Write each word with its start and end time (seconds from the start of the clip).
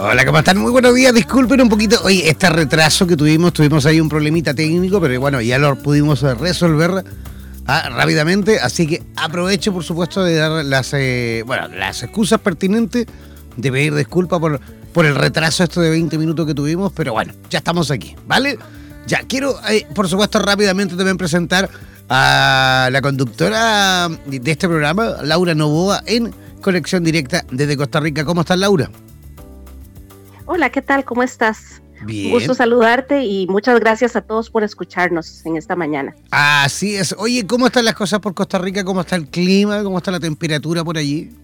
Hola, 0.00 0.24
¿cómo 0.24 0.38
están? 0.38 0.58
Muy 0.58 0.70
buenos 0.70 0.94
días. 0.94 1.12
Disculpen 1.12 1.60
un 1.60 1.68
poquito. 1.68 2.00
Oye, 2.04 2.30
este 2.30 2.48
retraso 2.48 3.04
que 3.04 3.16
tuvimos, 3.16 3.52
tuvimos 3.52 3.84
ahí 3.84 4.00
un 4.00 4.08
problemita 4.08 4.54
técnico, 4.54 5.00
pero 5.00 5.18
bueno, 5.20 5.40
ya 5.40 5.58
lo 5.58 5.74
pudimos 5.74 6.22
resolver 6.22 7.02
ah, 7.66 7.88
rápidamente. 7.90 8.60
Así 8.60 8.86
que 8.86 9.02
aprovecho, 9.16 9.72
por 9.72 9.82
supuesto, 9.82 10.22
de 10.22 10.36
dar 10.36 10.64
las, 10.64 10.94
eh, 10.94 11.42
bueno, 11.44 11.66
las 11.66 12.04
excusas 12.04 12.38
pertinentes, 12.40 13.06
de 13.56 13.72
pedir 13.72 13.92
disculpas 13.92 14.38
por, 14.38 14.60
por 14.92 15.04
el 15.04 15.16
retraso 15.16 15.64
esto 15.64 15.80
de 15.80 15.90
20 15.90 16.16
minutos 16.16 16.46
que 16.46 16.54
tuvimos, 16.54 16.92
pero 16.92 17.12
bueno, 17.12 17.32
ya 17.50 17.58
estamos 17.58 17.90
aquí, 17.90 18.14
¿vale? 18.24 18.56
Ya, 19.08 19.22
quiero, 19.22 19.58
eh, 19.68 19.84
por 19.96 20.08
supuesto, 20.08 20.38
rápidamente 20.38 20.94
también 20.94 21.16
presentar 21.16 21.68
a 22.08 22.88
la 22.92 23.02
conductora 23.02 24.08
de 24.26 24.50
este 24.50 24.68
programa, 24.68 25.16
Laura 25.24 25.56
Novoa, 25.56 26.04
en 26.06 26.32
conexión 26.62 27.02
directa 27.02 27.44
desde 27.50 27.76
Costa 27.76 27.98
Rica. 27.98 28.24
¿Cómo 28.24 28.42
estás, 28.42 28.58
Laura? 28.60 28.88
Hola, 30.50 30.70
¿qué 30.70 30.80
tal? 30.80 31.04
¿Cómo 31.04 31.22
estás? 31.22 31.82
Bien. 32.06 32.28
Un 32.28 32.32
gusto 32.32 32.54
saludarte 32.54 33.22
y 33.22 33.46
muchas 33.48 33.78
gracias 33.80 34.16
a 34.16 34.22
todos 34.22 34.48
por 34.48 34.64
escucharnos 34.64 35.44
en 35.44 35.58
esta 35.58 35.76
mañana. 35.76 36.16
Así 36.30 36.96
es. 36.96 37.14
Oye, 37.18 37.46
¿cómo 37.46 37.66
están 37.66 37.84
las 37.84 37.94
cosas 37.94 38.20
por 38.20 38.32
Costa 38.32 38.56
Rica? 38.56 38.82
¿Cómo 38.82 39.02
está 39.02 39.16
el 39.16 39.28
clima? 39.28 39.82
¿Cómo 39.82 39.98
está 39.98 40.10
la 40.10 40.20
temperatura 40.20 40.82
por 40.82 40.96
allí? 40.96 41.36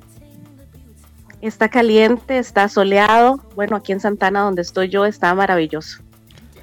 Está 1.43 1.69
caliente, 1.69 2.39
está 2.39 2.67
soleado. 2.71 3.45
Bueno, 3.55 3.77
aquí 3.77 3.93
en 3.93 4.01
Santana, 4.01 4.41
donde 4.41 4.63
estoy 4.63 4.89
yo, 4.89 5.05
está 5.05 5.35
maravilloso. 5.35 5.99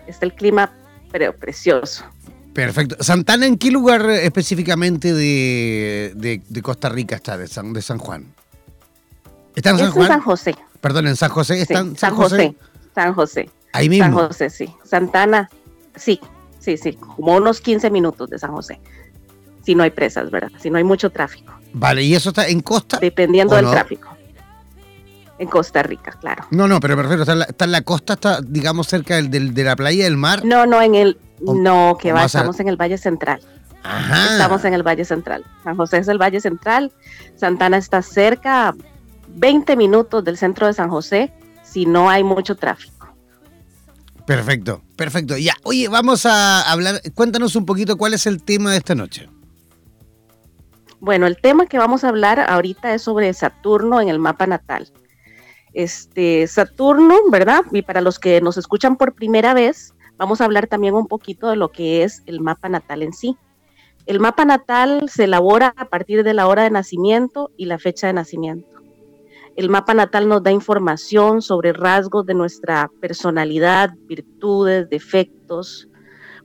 Está 0.07 0.25
el 0.25 0.33
clima 0.33 0.71
pero 1.11 1.35
precioso. 1.35 2.05
Perfecto. 2.53 2.95
¿Santana 3.01 3.45
en 3.45 3.59
qué 3.59 3.69
lugar 3.69 4.09
específicamente 4.09 5.13
de, 5.13 6.41
Costa 6.63 6.89
Rica 6.89 7.17
está, 7.17 7.37
de 7.37 7.47
San, 7.47 7.71
de 7.71 7.83
San 7.83 7.99
Juan? 7.99 8.25
¿Está 9.55 9.69
en 9.69 9.77
San 9.77 9.91
Juan? 9.91 10.07
San 10.07 10.21
José. 10.21 10.55
Perdón, 10.81 11.07
en 11.07 11.15
San 11.15 11.29
José 11.29 11.61
están. 11.61 11.95
San, 11.95 12.15
José? 12.15 12.55
San 12.93 13.13
José. 13.13 13.49
Ahí 13.71 13.87
mismo. 13.87 14.05
San 14.05 14.27
José, 14.27 14.49
sí. 14.49 14.73
Santana, 14.83 15.49
sí, 15.95 16.19
sí, 16.59 16.75
sí. 16.77 16.93
Como 16.93 17.35
unos 17.35 17.61
15 17.61 17.89
minutos 17.91 18.29
de 18.29 18.39
San 18.39 18.51
José. 18.51 18.81
Si 19.63 19.75
no 19.75 19.83
hay 19.83 19.91
presas, 19.91 20.31
¿verdad? 20.31 20.51
Si 20.59 20.71
no 20.71 20.77
hay 20.77 20.83
mucho 20.83 21.11
tráfico. 21.11 21.53
Vale, 21.73 22.03
¿y 22.03 22.15
eso 22.15 22.29
está 22.29 22.47
en 22.47 22.61
costa? 22.61 22.97
Dependiendo 22.99 23.55
del 23.55 23.69
tráfico. 23.69 24.09
En 25.37 25.47
Costa 25.47 25.81
Rica, 25.81 26.11
claro. 26.19 26.45
No, 26.51 26.67
no, 26.67 26.79
pero 26.79 26.95
perfecto. 26.95 27.23
Está 27.23 27.65
en 27.65 27.71
la, 27.71 27.81
costa, 27.81 28.13
está, 28.13 28.41
digamos, 28.41 28.87
cerca 28.87 29.15
del, 29.15 29.55
de 29.55 29.63
la 29.63 29.75
playa 29.75 30.03
del 30.03 30.15
mar. 30.15 30.45
No, 30.45 30.67
no, 30.67 30.81
en 30.81 30.93
el. 30.93 31.17
no, 31.39 31.97
que 31.99 32.11
va, 32.11 32.25
estamos 32.25 32.59
en 32.59 32.67
el 32.67 32.75
Valle 32.75 32.99
Central. 32.99 33.41
Ajá. 33.83 34.33
Estamos 34.33 34.63
en 34.65 34.75
el 34.75 34.83
Valle 34.83 35.03
Central. 35.03 35.43
San 35.63 35.75
José 35.75 35.97
es 35.97 36.07
el 36.07 36.21
Valle 36.21 36.39
Central. 36.41 36.91
Santana 37.35 37.77
está 37.77 38.03
cerca, 38.03 38.75
20 39.35 39.75
minutos 39.75 40.23
del 40.23 40.37
centro 40.37 40.67
de 40.67 40.73
San 40.73 40.89
José 40.89 41.33
si 41.63 41.85
no 41.85 42.09
hay 42.09 42.23
mucho 42.23 42.55
tráfico. 42.55 43.01
Perfecto, 44.25 44.81
perfecto. 44.95 45.37
Ya, 45.37 45.53
oye, 45.63 45.87
vamos 45.87 46.25
a 46.25 46.61
hablar, 46.71 47.01
cuéntanos 47.15 47.55
un 47.55 47.65
poquito 47.65 47.97
cuál 47.97 48.13
es 48.13 48.27
el 48.27 48.43
tema 48.43 48.71
de 48.71 48.77
esta 48.77 48.95
noche. 48.95 49.27
Bueno, 50.99 51.25
el 51.25 51.37
tema 51.37 51.65
que 51.65 51.79
vamos 51.79 52.03
a 52.03 52.09
hablar 52.09 52.39
ahorita 52.39 52.93
es 52.93 53.01
sobre 53.01 53.33
Saturno 53.33 53.99
en 53.99 54.09
el 54.09 54.19
mapa 54.19 54.45
natal. 54.45 54.91
Este 55.73 56.45
Saturno, 56.47 57.15
¿verdad? 57.31 57.61
Y 57.71 57.81
para 57.81 58.01
los 58.01 58.19
que 58.19 58.39
nos 58.41 58.57
escuchan 58.57 58.97
por 58.97 59.15
primera 59.15 59.53
vez, 59.53 59.95
vamos 60.17 60.41
a 60.41 60.45
hablar 60.45 60.67
también 60.67 60.93
un 60.93 61.07
poquito 61.07 61.49
de 61.49 61.55
lo 61.55 61.71
que 61.71 62.03
es 62.03 62.21
el 62.27 62.39
mapa 62.39 62.69
natal 62.69 63.01
en 63.01 63.13
sí. 63.13 63.35
El 64.05 64.19
mapa 64.19 64.45
natal 64.45 65.09
se 65.09 65.23
elabora 65.23 65.73
a 65.77 65.85
partir 65.85 66.23
de 66.23 66.33
la 66.33 66.47
hora 66.47 66.63
de 66.63 66.69
nacimiento 66.69 67.51
y 67.57 67.65
la 67.65 67.79
fecha 67.79 68.07
de 68.07 68.13
nacimiento. 68.13 68.80
El 69.55 69.69
mapa 69.69 69.93
natal 69.93 70.27
nos 70.27 70.43
da 70.43 70.51
información 70.51 71.41
sobre 71.41 71.73
rasgos 71.73 72.25
de 72.25 72.33
nuestra 72.33 72.89
personalidad, 73.01 73.93
virtudes, 74.07 74.89
defectos, 74.89 75.89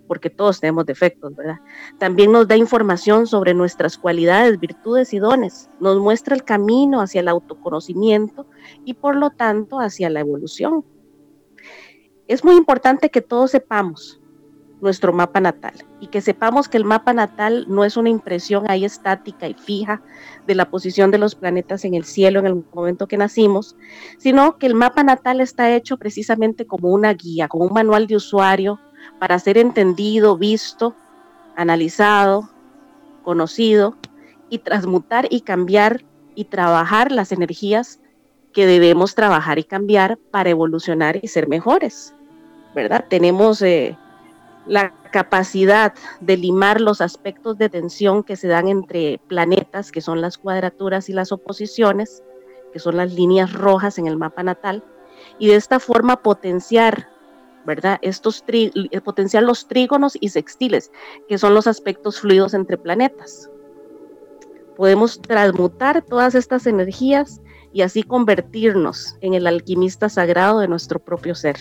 porque 0.07 0.31
todos 0.31 0.61
tenemos 0.61 0.87
defectos, 0.87 1.35
¿verdad? 1.35 1.59
También 1.99 2.33
nos 2.33 2.49
da 2.49 2.57
información 2.57 3.27
sobre 3.27 3.55
nuestras 3.55 3.97
cualidades, 3.99 4.59
virtudes 4.59 5.13
y 5.13 5.19
dones. 5.19 5.71
Nos 5.81 5.99
muestra 5.99 6.35
el 6.35 6.45
camino 6.45 7.01
hacia 7.01 7.21
el 7.21 7.29
autoconocimiento 7.29 8.47
y 8.85 8.95
por 8.95 9.17
lo 9.17 9.31
tanto 9.31 9.81
hacia 9.81 10.11
la 10.11 10.21
evolución. 10.21 10.85
Es 12.27 12.45
muy 12.45 12.57
importante 12.57 13.11
que 13.11 13.23
todos 13.23 13.53
sepamos 13.53 14.21
nuestro 14.81 15.13
mapa 15.13 15.41
natal 15.41 15.75
y 16.01 16.09
que 16.09 16.21
sepamos 16.21 16.69
que 16.69 16.77
el 16.77 16.85
mapa 16.85 17.13
natal 17.13 17.65
no 17.69 17.85
es 17.85 17.97
una 17.97 18.11
impresión 18.11 18.65
ahí 18.69 18.85
estática 18.85 19.49
y 19.49 19.55
fija 19.55 20.03
de 20.47 20.55
la 20.55 20.71
posición 20.71 21.11
de 21.11 21.19
los 21.19 21.35
planetas 21.35 21.85
en 21.85 21.95
el 21.95 22.05
cielo 22.05 22.41
en 22.41 22.47
el 22.47 22.65
momento 22.73 23.07
que 23.07 23.17
nacimos, 23.17 23.77
sino 24.19 24.59
que 24.59 24.67
el 24.67 24.75
mapa 24.75 25.03
natal 25.03 25.41
está 25.41 25.75
hecho 25.75 25.97
precisamente 25.97 26.67
como 26.67 26.91
una 26.91 27.15
guía, 27.15 27.49
como 27.49 27.65
un 27.65 27.73
manual 27.73 28.07
de 28.07 28.17
usuario 28.17 28.79
para 29.19 29.39
ser 29.39 29.57
entendido, 29.57 30.37
visto, 30.37 30.95
analizado, 31.57 32.51
conocido 33.25 33.97
y 34.51 34.59
transmutar 34.59 35.27
y 35.31 35.41
cambiar 35.41 36.05
y 36.35 36.45
trabajar 36.45 37.11
las 37.13 37.33
energías 37.33 38.01
que 38.53 38.67
debemos 38.67 39.15
trabajar 39.15 39.59
y 39.59 39.65
cambiar 39.65 40.19
para 40.31 40.51
evolucionar 40.51 41.19
y 41.21 41.29
ser 41.29 41.49
mejores, 41.49 42.15
¿verdad? 42.75 43.05
Tenemos 43.09 43.61
eh, 43.63 43.97
la 44.67 44.93
capacidad 45.13 45.95
de 46.21 46.37
limar 46.37 46.81
los 46.81 47.01
aspectos 47.01 47.57
de 47.59 47.69
tensión 47.69 48.23
que 48.23 48.37
se 48.37 48.49
dan 48.49 48.69
entre 48.69 49.21
planetas, 49.29 49.93
que 49.93 50.01
son 50.01 50.21
las 50.21 50.39
cuadraturas 50.39 51.09
y 51.09 51.13
las 51.13 51.33
oposiciones, 51.33 52.23
que 52.73 52.79
son 52.79 52.97
las 52.97 53.13
líneas 53.13 53.53
rojas 53.53 53.99
en 53.99 54.07
el 54.07 54.17
mapa 54.17 54.43
natal, 54.43 54.85
y 55.39 55.49
de 55.49 55.57
esta 55.57 55.81
forma 55.81 56.23
potenciar, 56.23 57.09
¿verdad? 57.65 57.99
Estos 58.03 58.45
tri 58.45 58.71
eh, 58.91 59.01
potenciar 59.01 59.43
los 59.43 59.67
trígonos 59.69 60.17
y 60.21 60.29
sextiles, 60.29 60.91
que 61.29 61.39
son 61.39 61.55
los 61.55 61.67
aspectos 61.67 62.21
fluidos 62.21 62.55
entre 62.55 62.77
planetas. 62.77 63.51
Podemos 64.77 65.21
transmutar 65.23 66.03
todas 66.03 66.35
estas 66.35 66.67
energías 66.67 67.41
y 67.73 67.83
así 67.83 68.03
convertirnos 68.03 69.17
en 69.21 69.35
el 69.35 69.47
alquimista 69.47 70.09
sagrado 70.09 70.59
de 70.61 70.69
nuestro 70.69 70.99
propio 70.99 71.35
ser. 71.35 71.57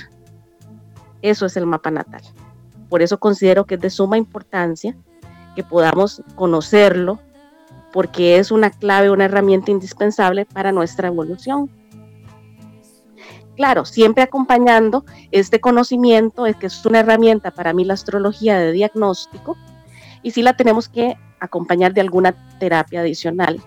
Eso 1.21 1.45
es 1.45 1.55
el 1.55 1.65
mapa 1.65 1.91
natal. 1.91 2.21
Por 2.89 3.01
eso 3.01 3.19
considero 3.19 3.65
que 3.65 3.75
es 3.75 3.81
de 3.81 3.89
suma 3.89 4.17
importancia 4.17 4.95
que 5.55 5.63
podamos 5.63 6.21
conocerlo, 6.35 7.19
porque 7.91 8.37
es 8.37 8.51
una 8.51 8.69
clave, 8.69 9.09
una 9.09 9.25
herramienta 9.25 9.71
indispensable 9.71 10.45
para 10.45 10.71
nuestra 10.71 11.07
evolución. 11.07 11.69
Claro, 13.55 13.85
siempre 13.85 14.21
acompañando 14.21 15.05
este 15.31 15.61
conocimiento, 15.61 16.45
es 16.45 16.57
que 16.57 16.67
es 16.67 16.85
una 16.85 16.99
herramienta 16.99 17.51
para 17.51 17.73
mí 17.73 17.85
la 17.85 17.93
astrología 17.93 18.59
de 18.59 18.73
diagnóstico, 18.73 19.55
y 20.21 20.31
sí 20.31 20.41
la 20.41 20.57
tenemos 20.57 20.89
que 20.89 21.15
acompañar 21.39 21.93
de 21.93 22.01
alguna 22.01 22.35
terapia 22.59 22.99
adicional. 22.99 23.61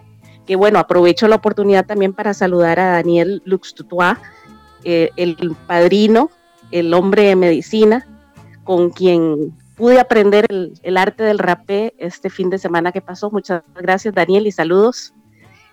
Que 0.45 0.57
bueno, 0.57 0.79
aprovecho 0.79 1.27
la 1.27 1.37
oportunidad 1.37 1.87
también 1.87 2.13
para 2.13 2.35
saludar 2.35 2.79
a 2.81 2.93
Daniel 2.93 3.41
Lux 3.47 3.75
eh, 4.85 5.11
el 5.17 5.57
padrino, 5.67 6.31
el 6.71 6.93
hombre 6.93 7.25
de 7.25 7.37
medicina, 7.37 8.07
con 8.69 8.91
quien 8.91 9.57
pude 9.79 9.99
aprender 9.99 10.45
el, 10.51 10.97
arte 10.99 11.23
del 11.25 11.39
rapé 11.39 11.95
este 11.97 12.29
fin 12.29 12.51
de 12.51 12.59
semana 12.59 12.93
que 12.93 13.01
pasó. 13.01 13.31
Muchas 13.31 13.63
gracias, 13.75 14.13
Daniel, 14.13 14.47
y 14.47 14.53
saludos. 14.53 15.15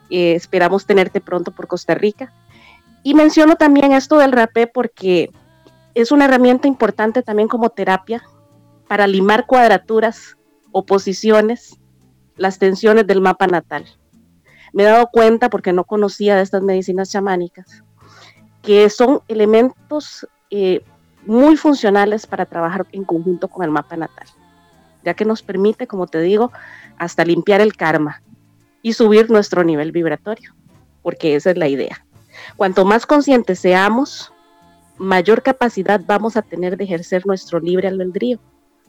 Eh, 0.09 0.31
esperamos 0.33 0.85
tenerte 0.85 1.19
pronto 1.19 1.51
por 1.51 1.67
Costa 1.67 1.93
Rica. 1.93 2.31
Y 3.03 3.13
menciono 3.13 3.57
también 3.57 3.91
esto 3.91 4.17
del 4.17 4.31
rapé 4.31 4.67
porque 4.67 5.29
es 5.93 6.13
una 6.13 6.23
herramienta 6.23 6.69
importante 6.69 7.21
también 7.21 7.49
como 7.49 7.69
terapia 7.69 8.23
para 8.87 9.07
limar 9.07 9.45
cuadraturas, 9.45 10.37
oposiciones, 10.71 11.77
las 12.37 12.59
tensiones 12.59 13.05
del 13.05 13.19
mapa 13.19 13.45
natal. 13.45 13.83
Me 14.71 14.83
he 14.83 14.85
dado 14.85 15.09
cuenta, 15.11 15.49
porque 15.49 15.73
no 15.73 15.83
conocía 15.83 16.37
de 16.37 16.43
estas 16.43 16.61
medicinas 16.61 17.11
chamánicas, 17.11 17.83
que 18.61 18.89
son 18.89 19.19
elementos 19.27 20.25
eh, 20.49 20.81
muy 21.25 21.57
funcionales 21.57 22.27
para 22.27 22.45
trabajar 22.45 22.85
en 22.91 23.03
conjunto 23.03 23.47
con 23.47 23.63
el 23.63 23.71
mapa 23.71 23.97
natal, 23.97 24.27
ya 25.03 25.13
que 25.13 25.25
nos 25.25 25.41
permite, 25.43 25.87
como 25.87 26.07
te 26.07 26.21
digo, 26.21 26.51
hasta 26.97 27.25
limpiar 27.25 27.61
el 27.61 27.75
karma 27.75 28.21
y 28.81 28.93
subir 28.93 29.29
nuestro 29.29 29.63
nivel 29.63 29.91
vibratorio, 29.91 30.53
porque 31.01 31.35
esa 31.35 31.51
es 31.51 31.57
la 31.57 31.67
idea. 31.67 32.05
Cuanto 32.55 32.85
más 32.85 33.05
conscientes 33.05 33.59
seamos, 33.59 34.31
mayor 34.97 35.41
capacidad 35.41 36.01
vamos 36.05 36.37
a 36.37 36.41
tener 36.41 36.77
de 36.77 36.83
ejercer 36.83 37.25
nuestro 37.25 37.59
libre 37.59 37.87
albedrío. 37.87 38.39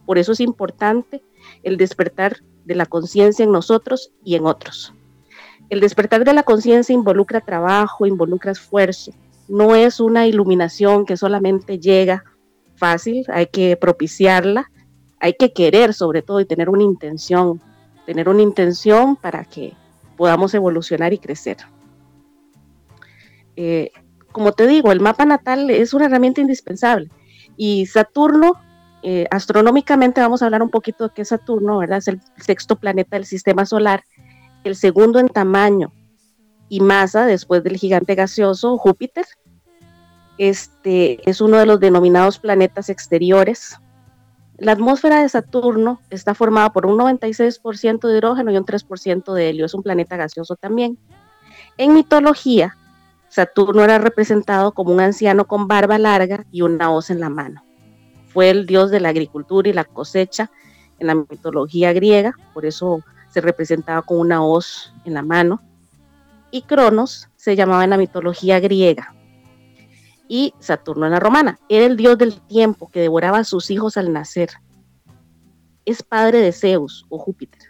Por 0.05 0.19
eso 0.19 0.33
es 0.33 0.41
importante 0.41 1.23
el 1.63 1.77
despertar 1.77 2.39
de 2.65 2.75
la 2.75 2.87
conciencia 2.87 3.45
en 3.45 3.53
nosotros 3.53 4.13
y 4.25 4.35
en 4.35 4.47
otros. 4.47 4.93
El 5.69 5.81
despertar 5.81 6.25
de 6.25 6.33
la 6.33 6.45
conciencia 6.45 6.93
involucra 6.93 7.41
trabajo, 7.41 8.07
involucra 8.07 8.53
esfuerzo. 8.53 9.13
No 9.49 9.75
es 9.75 10.01
una 10.01 10.27
iluminación 10.27 11.07
que 11.07 11.17
solamente 11.17 11.79
llega 11.79 12.25
fácil, 12.77 13.25
hay 13.29 13.47
que 13.47 13.77
propiciarla, 13.77 14.71
hay 15.21 15.35
que 15.35 15.53
querer 15.53 15.95
sobre 15.95 16.23
todo 16.23 16.41
y 16.41 16.45
tener 16.45 16.69
una 16.69 16.83
intención, 16.83 17.61
tener 18.05 18.29
una 18.29 18.43
intención 18.43 19.17
para 19.17 19.45
que 19.45 19.75
podamos 20.17 20.55
evolucionar 20.55 21.13
y 21.13 21.19
crecer. 21.19 21.59
Eh, 23.57 23.91
como 24.33 24.53
te 24.53 24.67
digo, 24.67 24.93
el 24.93 25.01
mapa 25.01 25.25
natal 25.25 25.71
es 25.71 25.95
una 25.95 26.07
herramienta 26.07 26.41
indispensable 26.41 27.09
y 27.57 27.87
Saturno, 27.87 28.55
eh, 29.03 29.27
astronómicamente 29.31 30.21
vamos 30.21 30.43
a 30.43 30.47
hablar 30.47 30.63
un 30.63 30.71
poquito 30.71 31.09
de 31.09 31.15
qué 31.15 31.23
es 31.23 31.29
Saturno, 31.29 31.79
¿verdad? 31.79 31.99
Es 31.99 32.09
el 32.09 32.21
sexto 32.39 32.77
planeta 32.77 33.17
del 33.17 33.25
sistema 33.25 33.65
solar, 33.65 34.05
el 34.65 34.77
segundo 34.77 35.21
en 35.21 35.29
tamaño 35.29 35.93
y 36.69 36.81
masa 36.81 37.27
después 37.27 37.63
del 37.63 37.77
gigante 37.77 38.15
gaseoso 38.15 38.77
Júpiter. 38.77 39.27
Este 40.39 41.29
es 41.29 41.41
uno 41.41 41.59
de 41.59 41.67
los 41.67 41.81
denominados 41.81 42.39
planetas 42.39 42.89
exteriores. 42.89 43.77
La 44.59 44.73
atmósfera 44.73 45.23
de 45.23 45.29
Saturno 45.29 46.01
está 46.11 46.35
formada 46.35 46.73
por 46.73 46.87
un 46.87 46.99
96% 46.99 48.09
de 48.09 48.17
hidrógeno 48.17 48.51
y 48.51 48.57
un 48.57 48.65
3% 48.65 49.33
de 49.33 49.49
helio. 49.51 49.67
Es 49.67 49.75
un 49.75 49.83
planeta 49.83 50.17
gaseoso 50.17 50.57
también. 50.57 50.99
En 51.79 51.93
mitología, 51.95 52.77
Saturno 53.29 53.85
era 53.85 53.99
representado 53.99 54.73
como 54.73 54.93
un 54.93 55.01
anciano 55.01 55.47
con 55.47 55.69
barba 55.69 55.99
larga 55.99 56.47
y 56.51 56.63
una 56.63 56.91
hoz 56.91 57.11
en 57.11 57.21
la 57.21 57.29
mano. 57.29 57.63
Fue 58.29 58.51
el 58.51 58.67
dios 58.67 58.91
de 58.91 59.01
la 59.01 59.11
agricultura 59.11 59.69
y 59.69 59.73
la 59.73 59.85
cosecha 59.85 60.51
en 60.99 61.09
la 61.09 61.15
mitología 61.15 61.93
griega, 61.93 62.35
por 62.55 62.65
eso 62.65 63.03
se 63.31 63.41
representaba 63.41 64.03
con 64.03 64.19
una 64.19 64.43
hoz 64.43 64.93
en 65.05 65.15
la 65.15 65.23
mano. 65.23 65.61
Y 66.57 66.63
Cronos 66.63 67.29
se 67.37 67.55
llamaba 67.55 67.85
en 67.85 67.91
la 67.91 67.99
mitología 67.99 68.61
griega. 68.61 69.15
Y 70.27 70.55
Saturno 70.59 71.05
en 71.05 71.13
la 71.13 71.21
romana. 71.21 71.61
Era 71.69 71.85
el 71.85 71.99
dios 71.99 72.17
del 72.17 72.41
tiempo 72.41 72.91
que 72.91 73.01
devoraba 73.01 73.41
a 73.41 73.45
sus 73.45 73.71
hijos 73.71 73.99
al 73.99 74.11
nacer. 74.11 74.49
Es 75.85 76.03
padre 76.03 76.41
de 76.41 76.53
Zeus 76.53 77.05
o 77.11 77.19
Júpiter, 77.19 77.61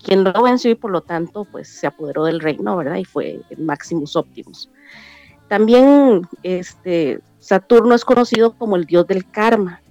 quien 0.00 0.22
lo 0.22 0.32
venció 0.44 0.70
y 0.70 0.76
por 0.76 0.92
lo 0.92 1.00
tanto 1.00 1.44
pues 1.44 1.68
se 1.68 1.88
apoderó 1.88 2.22
del 2.22 2.38
reino, 2.38 2.76
¿verdad? 2.76 2.98
Y 2.98 3.04
fue 3.04 3.40
el 3.50 3.64
Maximus 3.64 4.14
Optimus. 4.14 4.70
También 5.48 6.22
este, 6.44 7.18
Saturno 7.40 7.96
es 7.96 8.04
conocido 8.04 8.52
como 8.56 8.76
el 8.76 8.84
dios 8.84 9.08
del 9.08 9.28
karma. 9.28 9.82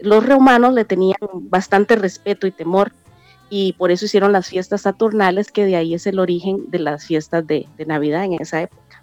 Los 0.00 0.26
romanos 0.26 0.74
le 0.74 0.84
tenían 0.84 1.16
bastante 1.32 1.94
respeto 1.94 2.48
y 2.48 2.50
temor 2.50 2.90
y 3.54 3.74
por 3.74 3.90
eso 3.90 4.06
hicieron 4.06 4.32
las 4.32 4.48
fiestas 4.48 4.80
saturnales, 4.80 5.52
que 5.52 5.66
de 5.66 5.76
ahí 5.76 5.92
es 5.92 6.06
el 6.06 6.20
origen 6.20 6.70
de 6.70 6.78
las 6.78 7.04
fiestas 7.04 7.46
de, 7.46 7.68
Navidad 7.86 8.24
en 8.24 8.40
esa 8.40 8.62
época. 8.62 9.02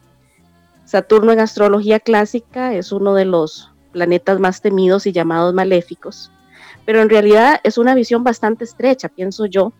Saturno 0.85 1.31
en 1.31 1.39
astrología 1.39 1.99
clásica 1.99 2.73
es 2.73 2.91
uno 2.91 3.13
de 3.13 3.25
los 3.25 3.69
planetas 3.91 4.39
más 4.39 4.59
temidos 4.63 5.05
y 5.05 5.11
llamados 5.11 5.53
maléficos, 5.53 6.31
pero 6.83 6.99
en 6.99 7.11
realidad 7.11 7.59
es 7.63 7.77
una 7.77 7.93
visión 7.93 8.23
bastante 8.23 8.63
estrecha, 8.63 9.07
pienso 9.07 9.45
yo, 9.45 9.71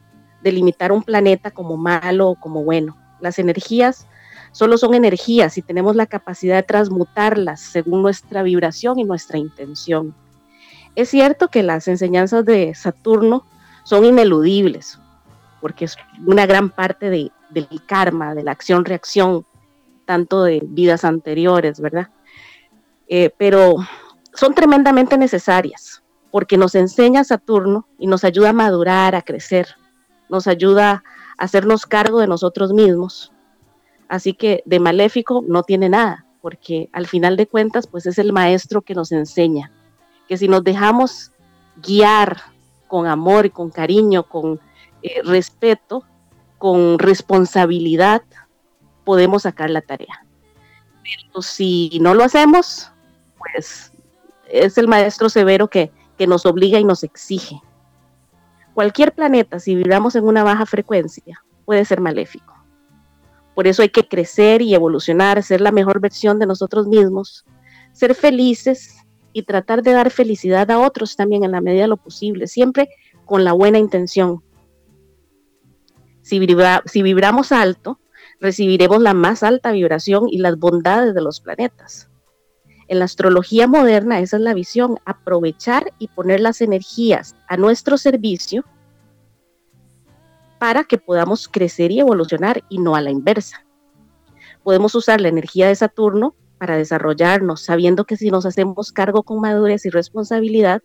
de 0.44 0.52
limitar 0.52 0.92
un 0.92 1.02
planeta 1.02 1.50
como 1.50 1.76
malo 1.76 2.30
o 2.30 2.36
como 2.36 2.64
bueno. 2.64 2.96
Las 3.20 3.40
energías 3.40 4.06
Solo 4.52 4.80
son 4.80 4.96
energías 4.96 5.60
y 5.60 5.62
tenemos 5.62 5.96
la 5.96 6.08
capacidad 6.08 6.56
de 6.56 6.64
transmutarlas 6.64 7.60
según 7.60 8.02
nuestra 8.02 8.42
vibración 8.42 8.98
y 8.98 9.04
nuestra 9.04 9.38
intención. 9.38 10.16
Es 10.96 11.10
cierto 11.10 11.50
que 11.50 11.62
las 11.62 11.88
enseñanzas 11.88 12.46
de 12.46 12.74
Saturno 12.74 13.46
son 13.90 14.06
ineludibles, 14.06 15.00
porque 15.60 15.86
es 15.86 15.98
una 16.26 16.46
gran 16.46 16.70
parte 16.70 17.10
del 17.10 17.32
karma, 17.88 18.36
de 18.36 18.44
la 18.44 18.52
acción-reacción, 18.52 19.46
tanto 20.06 20.44
de 20.44 20.62
vidas 20.64 21.04
anteriores, 21.04 21.80
¿verdad? 21.80 22.10
Eh, 23.08 23.32
pero 23.38 23.78
son 24.34 24.54
tremendamente 24.54 25.18
necesarias, 25.18 26.04
porque 26.32 26.58
nos 26.58 26.76
enseña 26.76 27.24
Saturno 27.24 27.88
y 27.98 28.06
nos 28.06 28.24
ayuda 28.24 28.50
a 28.50 28.54
madurar, 28.54 29.16
a 29.16 29.24
crecer, 29.24 29.68
nos 30.30 30.46
ayuda 30.46 31.04
a 31.38 31.44
hacernos 31.44 31.86
cargo 31.86 32.20
de 32.20 32.28
nosotros 32.28 32.72
mismos 32.74 33.34
Así 34.10 34.34
que 34.34 34.64
de 34.66 34.80
maléfico 34.80 35.44
no 35.48 35.62
tiene 35.62 35.88
nada, 35.88 36.26
porque 36.42 36.90
al 36.92 37.06
final 37.06 37.38
de 37.38 37.46
cuentas, 37.46 37.86
pues 37.86 38.08
es 38.08 38.18
el 38.18 38.34
maestro 38.34 38.82
que 38.82 38.96
nos 38.96 39.12
enseña, 39.12 39.72
que 40.28 40.36
si 40.36 40.48
nos 40.48 40.64
dejamos 40.64 41.32
guiar 41.78 42.42
con 42.90 43.08
amor 43.08 43.46
y 43.46 43.52
con 43.52 43.70
cariño, 43.70 44.24
con 44.24 44.60
eh, 45.02 45.22
respeto, 45.24 46.04
con 46.58 47.00
responsabilidad, 47.00 48.22
podemos 49.06 49.44
sacar 49.44 49.70
la 49.70 49.82
tarea. 49.82 50.26
Pero 51.02 51.42
si 51.42 51.98
no 52.02 52.14
lo 52.14 52.26
hacemos, 52.26 52.92
pues 53.38 53.94
es 54.50 54.78
el 54.78 54.90
maestro 54.90 55.30
severo 55.30 55.70
que, 55.70 55.92
que 56.18 56.28
nos 56.28 56.46
obliga 56.46 56.80
y 56.80 56.84
nos 56.84 57.04
exige. 57.04 57.62
Cualquier 58.74 59.14
planeta, 59.14 59.60
si 59.60 59.76
vibramos 59.76 60.16
en 60.16 60.26
una 60.26 60.44
baja 60.44 60.66
frecuencia, 60.66 61.42
puede 61.66 61.86
ser 61.86 62.02
maléfico. 62.02 62.54
Por 63.56 63.68
eso 63.68 63.82
hay 63.82 63.90
que 63.90 64.08
crecer 64.08 64.62
y 64.62 64.74
evolucionar, 64.74 65.42
ser 65.44 65.62
la 65.62 65.72
mejor 65.72 66.00
versión 66.00 66.40
de 66.40 66.46
nosotros 66.46 66.88
mismos, 66.88 67.46
ser 67.94 68.16
felices 68.16 68.99
y 69.34 69.44
tratar 69.44 69.84
de 69.84 69.94
dar 69.94 70.12
felicidad 70.12 70.70
a 70.72 70.80
otros 70.80 71.16
también 71.16 71.44
en 71.44 71.52
la 71.52 71.62
medida 71.62 71.84
de 71.84 71.88
lo 71.88 71.98
posible, 71.98 72.48
siempre 72.48 72.90
con 73.26 73.44
la 73.44 73.54
buena 73.54 73.78
intención. 73.78 74.44
Si, 76.22 76.40
si 76.86 77.04
vibramos 77.04 77.52
alto, 77.52 78.00
recibiremos 78.40 79.02
la 79.02 79.14
más 79.14 79.44
alta 79.44 79.72
vibración 79.72 80.28
y 80.30 80.38
las 80.40 80.58
bondades 80.58 81.14
de 81.14 81.22
los 81.22 81.42
planetas. 81.42 82.10
En 82.88 83.00
la 83.00 83.06
astrología 83.06 83.68
moderna 83.68 84.20
esa 84.20 84.38
es 84.38 84.42
la 84.42 84.54
visión, 84.54 84.98
aprovechar 85.06 85.94
y 86.00 86.08
poner 86.08 86.40
las 86.40 86.62
energías 86.62 87.36
a 87.48 87.56
nuestro 87.56 87.98
servicio 87.98 88.66
para 90.58 90.84
que 90.84 90.98
podamos 90.98 91.48
crecer 91.48 91.92
y 91.92 92.00
evolucionar 92.00 92.64
y 92.68 92.80
no 92.80 92.96
a 92.96 93.02
la 93.02 93.12
inversa. 93.12 93.66
Podemos 94.64 94.94
usar 94.96 95.22
la 95.22 95.30
energía 95.30 95.68
de 95.68 95.76
Saturno 95.76 96.36
para 96.60 96.78
desarrollarnos, 96.78 97.62
sabiendo 97.62 98.06
que 98.06 98.18
si 98.18 98.30
nos 98.30 98.46
hacemos 98.46 98.92
cargo 98.92 99.24
con 99.24 99.40
madurez 99.40 99.86
y 99.86 99.90
responsabilidad, 99.90 100.84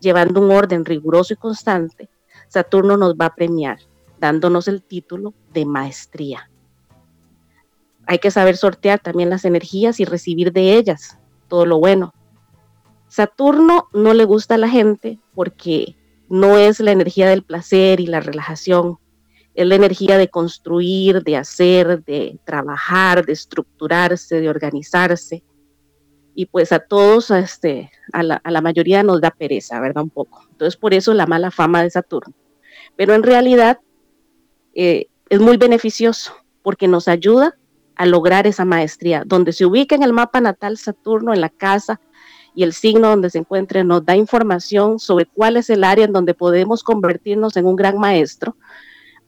llevando 0.00 0.40
un 0.40 0.50
orden 0.50 0.84
riguroso 0.84 1.32
y 1.32 1.36
constante, 1.36 2.08
Saturno 2.48 2.96
nos 2.96 3.14
va 3.14 3.26
a 3.26 3.34
premiar, 3.34 3.78
dándonos 4.20 4.68
el 4.68 4.82
título 4.82 5.34
de 5.52 5.64
maestría. 5.64 6.50
Hay 8.06 8.18
que 8.18 8.30
saber 8.30 8.56
sortear 8.56 9.00
también 9.00 9.30
las 9.30 9.44
energías 9.44 9.98
y 9.98 10.04
recibir 10.04 10.52
de 10.52 10.76
ellas 10.76 11.18
todo 11.48 11.66
lo 11.66 11.78
bueno. 11.78 12.14
Saturno 13.08 13.88
no 13.92 14.14
le 14.14 14.24
gusta 14.24 14.54
a 14.54 14.58
la 14.58 14.68
gente 14.68 15.18
porque 15.34 15.96
no 16.28 16.58
es 16.58 16.80
la 16.80 16.92
energía 16.92 17.28
del 17.28 17.42
placer 17.42 18.00
y 18.00 18.06
la 18.06 18.20
relajación, 18.20 18.98
es 19.58 19.66
la 19.66 19.74
energía 19.74 20.16
de 20.18 20.28
construir, 20.28 21.24
de 21.24 21.36
hacer, 21.36 22.04
de 22.04 22.38
trabajar, 22.44 23.26
de 23.26 23.32
estructurarse, 23.32 24.40
de 24.40 24.48
organizarse. 24.48 25.42
Y 26.32 26.46
pues 26.46 26.70
a 26.70 26.78
todos, 26.78 27.32
a, 27.32 27.40
este, 27.40 27.90
a, 28.12 28.22
la, 28.22 28.60
mayoría 28.62 29.02
nos 29.02 29.20
da 29.20 29.32
pereza, 29.32 29.80
¿verdad? 29.80 30.04
Un 30.04 30.10
poco. 30.10 30.46
Entonces 30.52 30.76
por 30.76 30.94
eso 30.94 31.12
la 31.12 31.26
mala 31.26 31.50
fama 31.50 31.82
de 31.82 31.90
Saturno. 31.90 32.36
Pero 32.94 33.14
en 33.14 33.24
realidad 33.24 33.80
eh, 34.74 35.08
es 35.28 35.40
muy 35.40 35.56
beneficioso 35.56 36.34
porque 36.62 36.86
nos 36.86 37.08
ayuda 37.08 37.58
a 37.96 38.06
lograr 38.06 38.46
esa 38.46 38.64
maestría. 38.64 39.24
Donde 39.26 39.52
se 39.52 39.66
ubica 39.66 39.96
en 39.96 40.04
el 40.04 40.12
mapa 40.12 40.40
natal 40.40 40.78
Saturno, 40.78 41.34
en 41.34 41.40
la 41.40 41.48
casa 41.48 42.00
y 42.54 42.62
el 42.62 42.72
signo 42.72 43.08
donde 43.08 43.28
se 43.28 43.38
encuentre 43.38 43.82
nos 43.82 44.06
da 44.06 44.14
información 44.14 45.00
sobre 45.00 45.26
cuál 45.26 45.56
es 45.56 45.68
el 45.68 45.82
área 45.82 46.04
en 46.04 46.12
donde 46.12 46.34
podemos 46.34 46.84
convertirnos 46.84 47.56
en 47.56 47.66
un 47.66 47.74
gran 47.74 47.98
maestro 47.98 48.54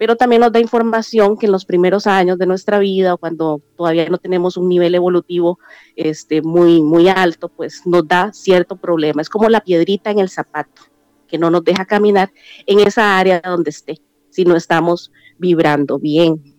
pero 0.00 0.16
también 0.16 0.40
nos 0.40 0.50
da 0.50 0.58
información 0.58 1.36
que 1.36 1.44
en 1.44 1.52
los 1.52 1.66
primeros 1.66 2.06
años 2.06 2.38
de 2.38 2.46
nuestra 2.46 2.78
vida 2.78 3.18
cuando 3.18 3.60
todavía 3.76 4.08
no 4.08 4.16
tenemos 4.16 4.56
un 4.56 4.66
nivel 4.66 4.94
evolutivo 4.94 5.58
este, 5.94 6.40
muy, 6.40 6.80
muy 6.80 7.10
alto, 7.10 7.50
pues 7.50 7.86
nos 7.86 8.08
da 8.08 8.32
cierto 8.32 8.76
problema. 8.76 9.20
Es 9.20 9.28
como 9.28 9.50
la 9.50 9.60
piedrita 9.60 10.10
en 10.10 10.20
el 10.20 10.30
zapato 10.30 10.84
que 11.28 11.36
no 11.36 11.50
nos 11.50 11.62
deja 11.64 11.84
caminar 11.84 12.32
en 12.64 12.80
esa 12.80 13.18
área 13.18 13.42
donde 13.44 13.68
esté, 13.68 14.00
si 14.30 14.46
no 14.46 14.56
estamos 14.56 15.12
vibrando 15.36 15.98
bien. 15.98 16.56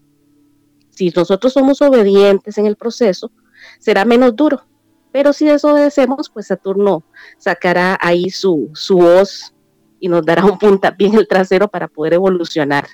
Si 0.92 1.10
nosotros 1.10 1.54
somos 1.54 1.82
obedientes 1.82 2.60
en 2.60 2.68
el 2.68 2.76
proceso, 2.76 3.32
será 3.80 4.06
menos 4.06 4.36
duro, 4.36 4.68
pero 5.12 5.34
si 5.34 5.46
desobedecemos, 5.46 6.30
pues 6.30 6.46
Saturno 6.46 7.04
sacará 7.40 7.98
ahí 8.02 8.30
su, 8.30 8.70
su 8.76 8.98
voz 8.98 9.56
y 10.00 10.10
nos 10.10 10.24
dará 10.24 10.46
un 10.46 10.60
puntapié 10.60 11.08
en 11.08 11.16
el 11.16 11.28
trasero 11.28 11.68
para 11.68 11.88
poder 11.88 12.14
evolucionar. 12.14 12.86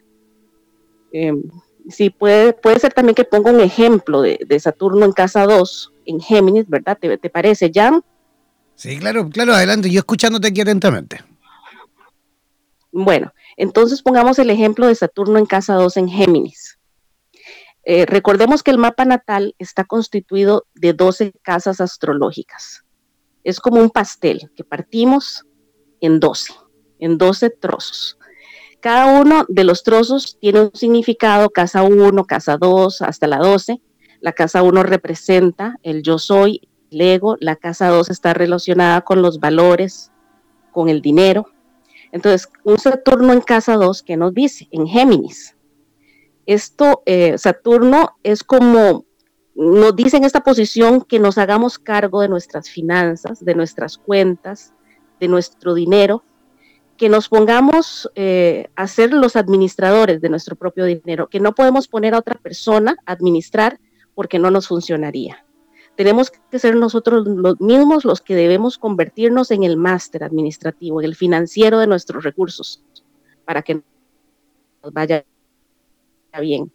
Em, 1.11 1.43
sí, 1.89 2.09
puede, 2.09 2.53
puede 2.53 2.79
ser 2.79 2.93
también 2.93 3.15
que 3.15 3.23
ponga 3.23 3.51
un 3.51 3.59
ejemplo 3.59 4.21
de, 4.21 4.59
Saturno 4.59 5.05
en 5.05 5.13
casa 5.13 5.45
2, 5.45 5.93
en 6.05 6.19
Géminis, 6.19 6.67
¿verdad? 6.67 6.97
¿Te, 6.99 7.17
te 7.17 7.29
parece, 7.29 7.71
Jan? 7.73 8.03
Sí, 8.75 8.97
claro, 8.97 9.29
claro, 9.29 9.53
adelante, 9.53 9.89
yo 9.89 9.99
escuchándote 9.99 10.49
aquí 10.49 10.61
atentamente. 10.61 11.23
Bueno, 12.91 13.33
entonces 13.57 14.01
pongamos 14.01 14.39
el 14.39 14.49
ejemplo 14.49 14.87
de 14.87 14.95
Saturno 14.95 15.37
en 15.37 15.45
casa 15.45 15.75
2 15.75 15.97
en 15.97 16.09
Géminis. 16.09 16.77
Eh, 17.89 18.05
recordemos 18.05 18.63
que 18.63 18.71
el 18.71 18.77
mapa 18.77 19.05
natal 19.05 19.55
está 19.59 19.85
constituido 19.85 20.65
de 20.75 20.91
12 20.91 21.31
casas 21.41 21.79
astrológicas. 21.79 22.83
Es 23.45 23.61
como 23.61 23.79
un 23.79 23.89
pastel 23.89 24.51
que 24.57 24.65
partimos 24.65 25.45
en 26.01 26.19
12, 26.19 26.53
en 26.99 27.17
12 27.17 27.49
trozos. 27.49 28.16
Cada 28.87 29.19
uno 29.19 29.43
de 29.49 29.65
los 29.65 29.83
trozos 29.83 30.37
tiene 30.39 30.61
un 30.61 30.71
significado, 30.73 31.49
casa 31.49 31.83
1, 31.83 32.23
casa 32.23 32.55
2, 32.55 33.01
hasta 33.01 33.27
la 33.27 33.39
12. 33.39 33.81
La 34.21 34.31
casa 34.31 34.63
1 34.63 34.81
representa 34.81 35.75
el 35.83 36.03
yo 36.03 36.17
soy, 36.17 36.69
el 36.89 37.01
ego. 37.01 37.35
La 37.41 37.57
casa 37.57 37.89
2 37.89 38.09
está 38.09 38.33
relacionada 38.33 39.01
con 39.01 39.21
los 39.21 39.41
valores, 39.41 40.13
con 40.71 40.87
el 40.87 41.01
dinero. 41.01 41.47
Entonces, 42.13 42.47
un 42.63 42.77
Saturno 42.77 43.33
en 43.33 43.41
casa 43.41 43.75
2, 43.75 44.03
¿qué 44.03 44.15
nos 44.15 44.33
dice? 44.33 44.69
En 44.71 44.87
Géminis. 44.87 45.57
Esto, 46.45 47.03
eh, 47.05 47.37
Saturno 47.37 48.15
es 48.23 48.41
como, 48.41 49.03
nos 49.53 49.97
dice 49.97 50.15
en 50.15 50.23
esta 50.23 50.45
posición 50.45 51.01
que 51.01 51.19
nos 51.19 51.37
hagamos 51.37 51.77
cargo 51.77 52.21
de 52.21 52.29
nuestras 52.29 52.69
finanzas, 52.69 53.43
de 53.43 53.53
nuestras 53.53 53.97
cuentas, 53.97 54.73
de 55.19 55.27
nuestro 55.27 55.73
dinero, 55.73 56.23
que 56.97 57.09
nos 57.09 57.29
pongamos 57.29 58.09
eh, 58.15 58.69
a 58.75 58.87
ser 58.87 59.13
los 59.13 59.35
administradores 59.35 60.19
de 60.21 60.29
nuestro 60.29 60.55
propio 60.55 60.85
dinero, 60.85 61.27
que 61.27 61.39
no 61.39 61.53
podemos 61.53 61.87
poner 61.87 62.13
a 62.13 62.19
otra 62.19 62.35
persona 62.35 62.97
a 63.05 63.11
administrar 63.13 63.79
porque 64.15 64.39
no 64.39 64.51
nos 64.51 64.67
funcionaría. 64.67 65.45
Tenemos 65.95 66.31
que 66.31 66.59
ser 66.59 66.75
nosotros 66.75 67.27
los 67.27 67.59
mismos 67.59 68.05
los 68.05 68.21
que 68.21 68.35
debemos 68.35 68.77
convertirnos 68.77 69.51
en 69.51 69.63
el 69.63 69.77
máster 69.77 70.23
administrativo, 70.23 71.01
en 71.01 71.05
el 71.05 71.15
financiero 71.15 71.79
de 71.79 71.87
nuestros 71.87 72.23
recursos, 72.23 72.83
para 73.45 73.61
que 73.61 73.81
nos 74.83 74.93
vaya 74.93 75.25
bien. 76.39 76.71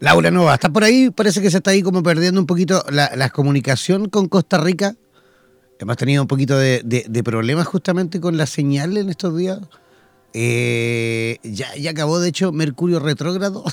Laura 0.00 0.30
Nova, 0.30 0.54
¿está 0.54 0.68
por 0.68 0.84
ahí? 0.84 1.10
Parece 1.10 1.40
que 1.40 1.50
se 1.50 1.58
está 1.58 1.70
ahí 1.70 1.82
como 1.82 2.02
perdiendo 2.02 2.40
un 2.40 2.46
poquito 2.46 2.84
la, 2.90 3.30
comunicación 3.30 4.08
con 4.08 4.28
Costa 4.28 4.58
Rica. 4.58 4.94
Hemos 5.78 5.96
tenido 5.96 6.22
un 6.22 6.28
poquito 6.28 6.58
de 6.58 7.22
problemas 7.24 7.66
justamente 7.66 8.20
con 8.20 8.36
la 8.36 8.46
señal 8.46 8.96
en 8.96 9.08
estos 9.08 9.36
días. 9.36 9.60
Eh, 10.38 11.38
ya, 11.42 11.74
ya 11.76 11.92
acabó, 11.92 12.20
de 12.20 12.28
hecho, 12.28 12.52
Mercurio 12.52 13.00
retrógrado, 13.00 13.64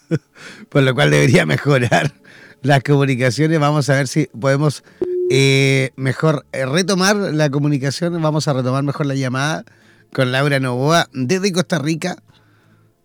por 0.68 0.82
lo 0.82 0.96
cual 0.96 1.12
debería 1.12 1.46
mejorar 1.46 2.12
las 2.60 2.82
comunicaciones. 2.82 3.60
Vamos 3.60 3.88
a 3.88 3.94
ver 3.94 4.08
si 4.08 4.26
podemos 4.26 4.82
eh, 5.30 5.90
mejor 5.94 6.44
eh, 6.50 6.66
retomar 6.66 7.14
la 7.14 7.50
comunicación. 7.50 8.20
Vamos 8.20 8.48
a 8.48 8.52
retomar 8.52 8.82
mejor 8.82 9.06
la 9.06 9.14
llamada 9.14 9.64
con 10.12 10.32
Laura 10.32 10.58
Novoa 10.58 11.08
desde 11.12 11.52
Costa 11.52 11.78
Rica. 11.78 12.16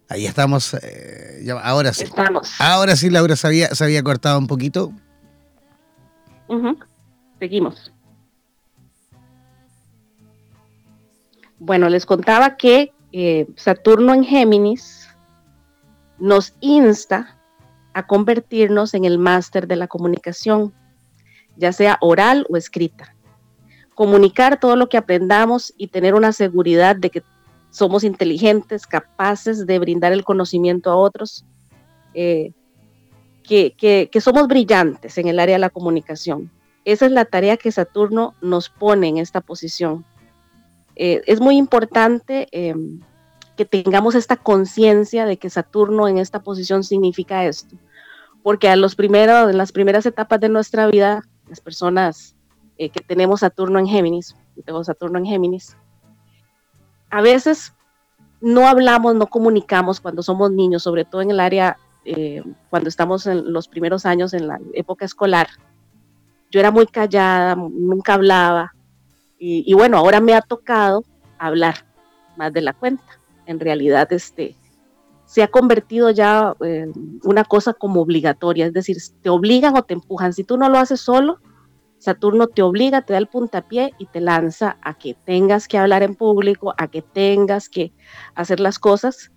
Ahí 0.09 0.25
estamos. 0.25 0.75
ahora 1.63 1.93
sí. 1.93 2.05
Ahora 2.59 2.95
sí, 2.95 3.09
Laura 3.09 3.35
se 3.35 3.47
había, 3.47 3.75
se 3.75 3.83
había 3.83 4.03
cortado 4.03 4.39
un 4.39 4.47
poquito. 4.47 4.93
Seguimos. 7.39 7.91
Bueno, 11.59 11.89
les 11.89 12.05
contaba 12.05 12.55
que 12.55 12.93
eh, 13.11 13.47
Saturno 13.55 14.13
en 14.13 14.23
Géminis 14.23 15.09
nos 16.19 16.53
insta 16.61 17.37
a 17.93 18.05
convertirnos 18.05 18.93
en 18.93 19.05
el 19.05 19.17
máster 19.17 19.67
de 19.67 19.75
la 19.75 19.87
comunicación, 19.87 20.73
ya 21.55 21.73
sea 21.73 21.97
oral 22.01 22.45
o 22.49 22.57
escrita. 22.57 23.15
Comunicar 23.95 24.59
todo 24.59 24.75
lo 24.75 24.87
que 24.87 24.97
aprendamos 24.97 25.73
y 25.77 25.87
tener 25.87 26.13
una 26.13 26.31
seguridad 26.31 26.95
de 26.95 27.09
que 27.09 27.23
somos 27.77 28.03
inteligentes, 28.03 28.87
capaces 28.87 29.65
de 29.65 29.79
brindar 29.79 30.11
el 30.11 30.23
conocimiento 30.23 30.89
a 30.89 30.95
otros, 30.95 31.45
eh, 32.13 32.51
que, 33.43 34.09
somos 34.19 34.47
brillantes 34.47 35.17
en 35.17 35.27
el 35.27 35.39
área 35.39 35.55
de 35.55 35.59
la 35.59 35.69
comunicación. 35.69 36.51
Esa 36.83 37.05
es 37.05 37.11
la 37.11 37.25
tarea 37.25 37.57
que 37.57 37.71
Saturno 37.71 38.33
nos 38.41 38.69
pone 38.69 39.07
en 39.07 39.17
esta 39.17 39.41
posición 39.41 40.05
eh, 40.99 41.21
es 41.27 41.39
muy 41.39 41.57
importante 41.57 42.47
em, 42.51 43.01
que 43.55 43.65
tengamos 43.65 44.15
esta 44.15 44.35
conciencia 44.35 45.27
de 45.27 45.37
que 45.37 45.51
Saturno 45.51 46.07
en 46.07 46.17
esta 46.17 46.41
posición 46.41 46.83
significa 46.83 47.45
esto, 47.45 47.75
porque 48.41 48.67
a 48.67 48.75
los 48.75 48.95
primeros, 48.95 49.51
en 49.51 49.59
las 49.59 49.71
primeras 49.71 50.07
etapas 50.07 50.39
de 50.39 50.49
nuestra 50.49 50.87
vida, 50.87 51.21
las 51.47 51.61
personas 51.61 52.35
eh, 52.79 52.89
que 52.89 53.01
tenemos 53.01 53.41
Saturno 53.41 53.77
en 53.77 53.85
Géminis, 53.85 54.35
tengo 54.65 54.83
Saturno 54.83 55.19
en 55.19 55.25
Géminis, 55.27 55.77
a 57.09 57.21
veces 57.21 57.73
no 58.41 58.67
hablamos, 58.67 59.15
no 59.15 59.27
comunicamos 59.27 59.99
cuando 59.99 60.21
somos 60.21 60.51
niños, 60.51 60.83
sobre 60.83 61.05
todo 61.05 61.21
en 61.21 61.31
el 61.31 61.39
área, 61.39 61.77
eh, 62.05 62.43
cuando 62.69 62.89
estamos 62.89 63.25
en 63.27 63.51
los 63.51 63.67
primeros 63.67 64.05
años 64.05 64.33
en 64.33 64.47
la 64.47 64.59
época 64.73 65.05
escolar. 65.05 65.47
Yo 66.51 66.59
era 66.59 66.71
muy 66.71 66.87
callada, 66.87 67.55
nunca 67.55 68.13
hablaba, 68.13 68.73
y, 69.39 69.71
bueno, 69.73 69.97
ahora 69.97 70.19
me 70.19 70.33
ha 70.33 70.41
tocado 70.41 71.03
hablar 71.37 71.85
más 72.37 72.51
de 72.53 72.61
la 72.61 72.73
cuenta. 72.73 73.03
En 73.45 73.59
realidad, 73.59 74.11
este, 74.11 74.55
se 75.25 75.43
ha 75.43 75.47
convertido 75.47 76.09
ya 76.09 76.55
eh, 76.61 76.87
una 77.23 77.43
cosa 77.43 77.73
como 77.73 78.01
obligatoria, 78.01 78.65
es 78.65 78.73
decir, 78.73 78.97
te 79.21 79.29
obligan 79.29 79.77
o 79.77 79.83
te 79.83 79.93
empujan. 79.93 80.33
Si 80.33 80.43
tú 80.43 80.57
no 80.57 80.69
lo 80.69 80.79
haces 80.79 81.01
solo, 81.01 81.37
Saturno 81.99 82.47
te 82.47 82.61
obliga, 82.61 83.01
te 83.01 83.13
da 83.13 83.19
el 83.19 83.27
puntapié 83.27 83.93
y 83.97 84.05
te 84.05 84.21
lanza 84.21 84.77
a 84.81 84.93
que 84.93 85.15
tengas 85.25 85.67
que 85.67 85.77
hablar 85.77 86.03
en 86.03 86.15
público, 86.15 86.73
a 86.77 86.87
que 86.87 87.01
tengas 87.01 87.69
que 87.69 87.91
hacer 88.35 88.59
las 88.59 88.79
cosas 88.79 89.31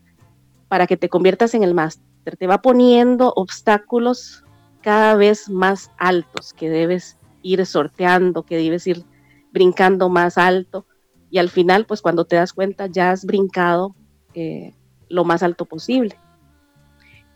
para 0.68 0.86
que 0.86 0.96
te 0.96 1.08
conviertas 1.08 1.54
en 1.54 1.62
el 1.62 1.74
máster. 1.74 2.36
Te 2.38 2.46
va 2.46 2.62
poniendo 2.62 3.32
obstáculos 3.34 4.44
cada 4.82 5.14
vez 5.14 5.48
más 5.48 5.90
altos 5.98 6.52
que 6.52 6.68
debes 6.68 7.16
ir 7.42 7.64
sorteando, 7.64 8.44
que 8.44 8.56
debes 8.56 8.86
ir 8.86 9.04
brincando 9.52 10.08
más 10.08 10.38
alto 10.38 10.86
y 11.30 11.38
al 11.38 11.48
final, 11.48 11.86
pues 11.86 12.02
cuando 12.02 12.24
te 12.24 12.36
das 12.36 12.52
cuenta, 12.52 12.86
ya 12.86 13.12
has 13.12 13.24
brincado 13.24 13.94
eh, 14.34 14.74
lo 15.08 15.24
más 15.24 15.42
alto 15.42 15.64
posible. 15.64 16.16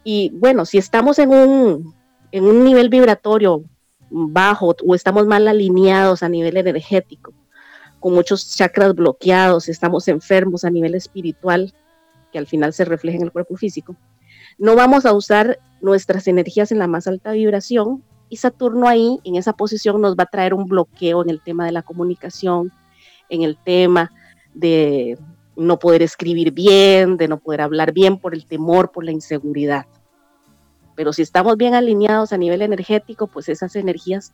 Y 0.03 0.31
bueno, 0.35 0.67
si 0.67 0.79
estamos 0.79 1.19
en 1.19 1.31
un, 1.31 1.95
en 2.33 2.45
un 2.45 2.65
nivel 2.65 2.89
vibratorio 2.89 3.65
bajo 4.17 4.77
o 4.87 4.95
estamos 4.95 5.27
mal 5.27 5.49
alineados 5.49 6.23
a 6.23 6.29
nivel 6.29 6.57
energético, 6.57 7.33
con 7.99 8.15
muchos 8.15 8.55
chakras 8.55 8.95
bloqueados, 8.95 9.69
estamos 9.69 10.07
enfermos 10.07 10.65
a 10.65 10.71
nivel 10.71 10.95
espiritual, 10.95 11.75
que 12.33 12.39
al 12.39 12.47
final 12.47 12.73
se 12.73 12.85
refleja 12.85 13.17
en 13.17 13.25
el 13.25 13.33
cuerpo 13.33 13.57
físico, 13.57 13.97
no 14.57 14.77
vamos 14.77 15.05
a 15.05 15.13
usar 15.13 15.59
nuestras 15.81 16.29
energías 16.29 16.71
en 16.71 16.79
la 16.79 16.87
más 16.87 17.09
alta 17.09 17.33
vibración 17.33 18.05
y 18.29 18.37
Saturno 18.37 18.89
ahí, 18.89 19.19
en 19.25 19.35
esa 19.35 19.53
posición, 19.53 20.01
nos 20.01 20.17
va 20.17 20.25
a 20.25 20.31
traer 20.31 20.55
un 20.55 20.67
bloqueo 20.67 21.23
en 21.23 21.31
el 21.31 21.41
tema 21.43 21.67
de 21.67 21.73
la 21.73 21.83
comunicación, 21.83 22.73
en 23.29 23.43
el 23.43 23.57
tema 23.57 24.13
de 24.55 25.19
no 25.57 25.79
poder 25.79 26.03
escribir 26.03 26.53
bien, 26.53 27.17
de 27.17 27.27
no 27.27 27.39
poder 27.39 27.61
hablar 27.61 27.93
bien 27.93 28.19
por 28.19 28.33
el 28.35 28.47
temor, 28.47 28.93
por 28.93 29.05
la 29.05 29.13
inseguridad. 29.13 29.87
Pero 30.95 31.13
si 31.13 31.23
estamos 31.23 31.57
bien 31.57 31.75
alineados 31.75 32.33
a 32.33 32.39
nivel 32.39 32.63
energético, 32.63 33.27
pues 33.27 33.49
esas 33.49 33.77
energías 33.77 34.33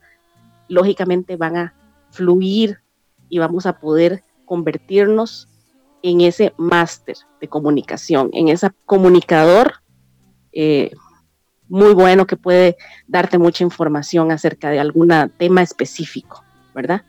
lógicamente 0.67 1.35
van 1.35 1.57
a 1.57 1.73
fluir 2.11 2.79
y 3.29 3.39
vamos 3.39 3.65
a 3.65 3.79
poder 3.79 4.23
convertirnos 4.45 5.47
en 6.03 6.21
ese 6.21 6.53
máster 6.57 7.15
de 7.39 7.47
comunicación, 7.47 8.29
en 8.33 8.49
ese 8.49 8.69
comunicador 8.85 9.73
eh, 10.51 10.91
muy 11.69 11.93
bueno 11.93 12.27
que 12.27 12.35
puede 12.35 12.75
darte 13.07 13.37
mucha 13.37 13.63
información 13.63 14.31
acerca 14.31 14.69
de 14.69 14.79
algún 14.79 15.09
tema 15.37 15.61
específico, 15.61 16.43
¿verdad? 16.75 17.03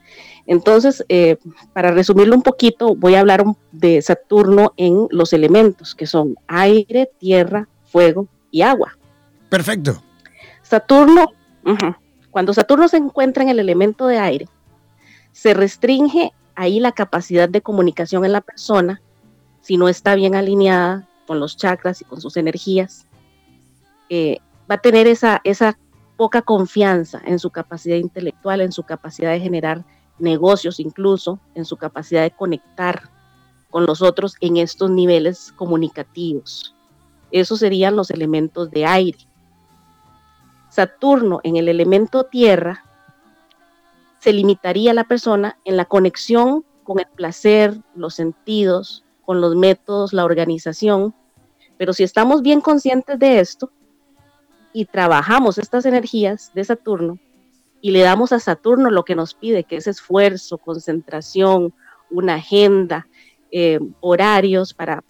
Entonces, 0.46 1.04
eh, 1.08 1.36
para 1.72 1.90
resumirlo 1.90 2.36
un 2.36 2.42
poquito, 2.42 2.94
voy 2.94 3.16
a 3.16 3.20
hablar 3.20 3.44
de 3.72 4.00
Saturno 4.02 4.72
en 4.76 5.08
los 5.10 5.32
elementos, 5.32 5.96
que 5.96 6.06
son 6.06 6.36
aire, 6.46 7.10
tierra, 7.18 7.68
fuego 7.84 8.28
y 8.52 8.62
agua. 8.62 8.96
Perfecto. 9.52 10.02
Saturno, 10.62 11.26
cuando 12.30 12.54
Saturno 12.54 12.88
se 12.88 12.96
encuentra 12.96 13.42
en 13.42 13.50
el 13.50 13.58
elemento 13.58 14.06
de 14.06 14.16
aire, 14.16 14.48
se 15.32 15.52
restringe 15.52 16.32
ahí 16.54 16.80
la 16.80 16.92
capacidad 16.92 17.50
de 17.50 17.60
comunicación 17.60 18.24
en 18.24 18.32
la 18.32 18.40
persona 18.40 19.02
si 19.60 19.76
no 19.76 19.90
está 19.90 20.14
bien 20.14 20.34
alineada 20.34 21.06
con 21.26 21.38
los 21.38 21.58
chakras 21.58 22.00
y 22.00 22.06
con 22.06 22.22
sus 22.22 22.38
energías. 22.38 23.06
Eh, 24.08 24.38
va 24.70 24.76
a 24.76 24.80
tener 24.80 25.06
esa, 25.06 25.42
esa 25.44 25.76
poca 26.16 26.40
confianza 26.40 27.20
en 27.22 27.38
su 27.38 27.50
capacidad 27.50 27.96
intelectual, 27.96 28.62
en 28.62 28.72
su 28.72 28.84
capacidad 28.84 29.32
de 29.32 29.40
generar 29.40 29.84
negocios 30.18 30.80
incluso, 30.80 31.38
en 31.54 31.66
su 31.66 31.76
capacidad 31.76 32.22
de 32.22 32.30
conectar 32.30 33.02
con 33.68 33.84
los 33.84 34.00
otros 34.00 34.34
en 34.40 34.56
estos 34.56 34.90
niveles 34.90 35.52
comunicativos. 35.56 36.74
Esos 37.30 37.58
serían 37.58 37.96
los 37.96 38.10
elementos 38.10 38.70
de 38.70 38.86
aire. 38.86 39.18
Saturno 40.72 41.40
en 41.42 41.56
el 41.56 41.68
elemento 41.68 42.24
tierra 42.24 42.82
se 44.20 44.32
limitaría 44.32 44.94
la 44.94 45.04
persona 45.04 45.58
en 45.66 45.76
la 45.76 45.84
conexión 45.84 46.64
con 46.82 46.98
el 46.98 47.06
placer, 47.14 47.78
los 47.94 48.14
sentidos, 48.14 49.04
con 49.26 49.42
los 49.42 49.54
métodos, 49.54 50.14
la 50.14 50.24
organización. 50.24 51.14
Pero 51.76 51.92
si 51.92 52.04
estamos 52.04 52.40
bien 52.40 52.62
conscientes 52.62 53.18
de 53.18 53.40
esto 53.40 53.70
y 54.72 54.86
trabajamos 54.86 55.58
estas 55.58 55.84
energías 55.84 56.50
de 56.54 56.64
Saturno, 56.64 57.18
y 57.82 57.90
le 57.90 58.00
damos 58.00 58.32
a 58.32 58.40
Saturno 58.40 58.90
lo 58.90 59.04
que 59.04 59.14
nos 59.14 59.34
pide, 59.34 59.64
que 59.64 59.76
es 59.76 59.86
esfuerzo, 59.86 60.56
concentración, 60.56 61.74
una 62.10 62.36
agenda, 62.36 63.06
eh, 63.50 63.78
horarios 64.00 64.72
para 64.72 65.04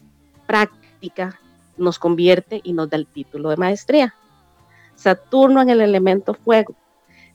práctica, 0.45 1.39
nos 1.77 2.01
convierte 2.01 2.61
y 2.65 2.73
nos 2.73 2.91
da 2.91 2.97
el 2.97 3.07
título 3.07 3.51
de 3.51 3.59
maestría. 3.59 4.17
Saturno 5.03 5.61
en 5.61 5.71
el 5.71 5.81
elemento 5.81 6.35
fuego, 6.35 6.77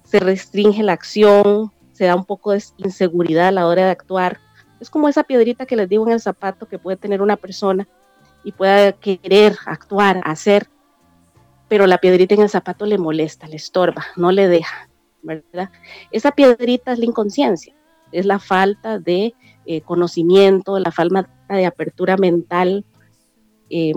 se 0.04 0.20
restringe 0.20 0.84
la 0.84 0.94
acción, 0.94 1.72
se 1.92 2.06
da 2.06 2.16
un 2.16 2.24
poco 2.24 2.52
de 2.52 2.64
inseguridad 2.78 3.50
a 3.50 3.52
la 3.52 3.68
hora 3.68 3.86
de 3.86 3.92
actuar. 3.92 4.40
Es 4.80 4.90
como 4.90 5.10
esa 5.10 5.24
piedrita 5.24 5.66
que 5.66 5.76
les 5.76 5.90
digo 5.90 6.08
en 6.08 6.14
el 6.14 6.22
zapato 6.22 6.68
que 6.68 6.80
puede 6.80 6.96
tener 6.96 7.22
una 7.22 7.36
persona 7.36 7.86
y 8.46 8.54
pueda 8.54 8.94
querer 8.94 9.58
actuar, 9.66 10.22
hacer, 10.24 10.70
pero 11.68 11.88
la 11.88 11.98
piedrita 11.98 12.36
en 12.36 12.44
el 12.44 12.50
zapato 12.50 12.86
le 12.86 12.98
molesta, 12.98 13.48
le 13.48 13.58
estorba, 13.58 14.06
no 14.16 14.32
le 14.32 14.48
deja. 14.48 14.90
Esa 16.12 16.32
piedrita 16.32 16.94
es 16.94 17.00
la 17.00 17.06
inconsciencia, 17.06 17.76
es 18.14 18.26
la 18.26 18.40
falta 18.40 19.00
de 19.00 19.34
eh, 19.66 19.82
conocimiento, 19.82 20.80
la 20.80 20.92
falta 20.92 21.28
de 21.50 21.66
apertura 21.66 22.16
mental. 22.16 22.86
Eh, 23.70 23.92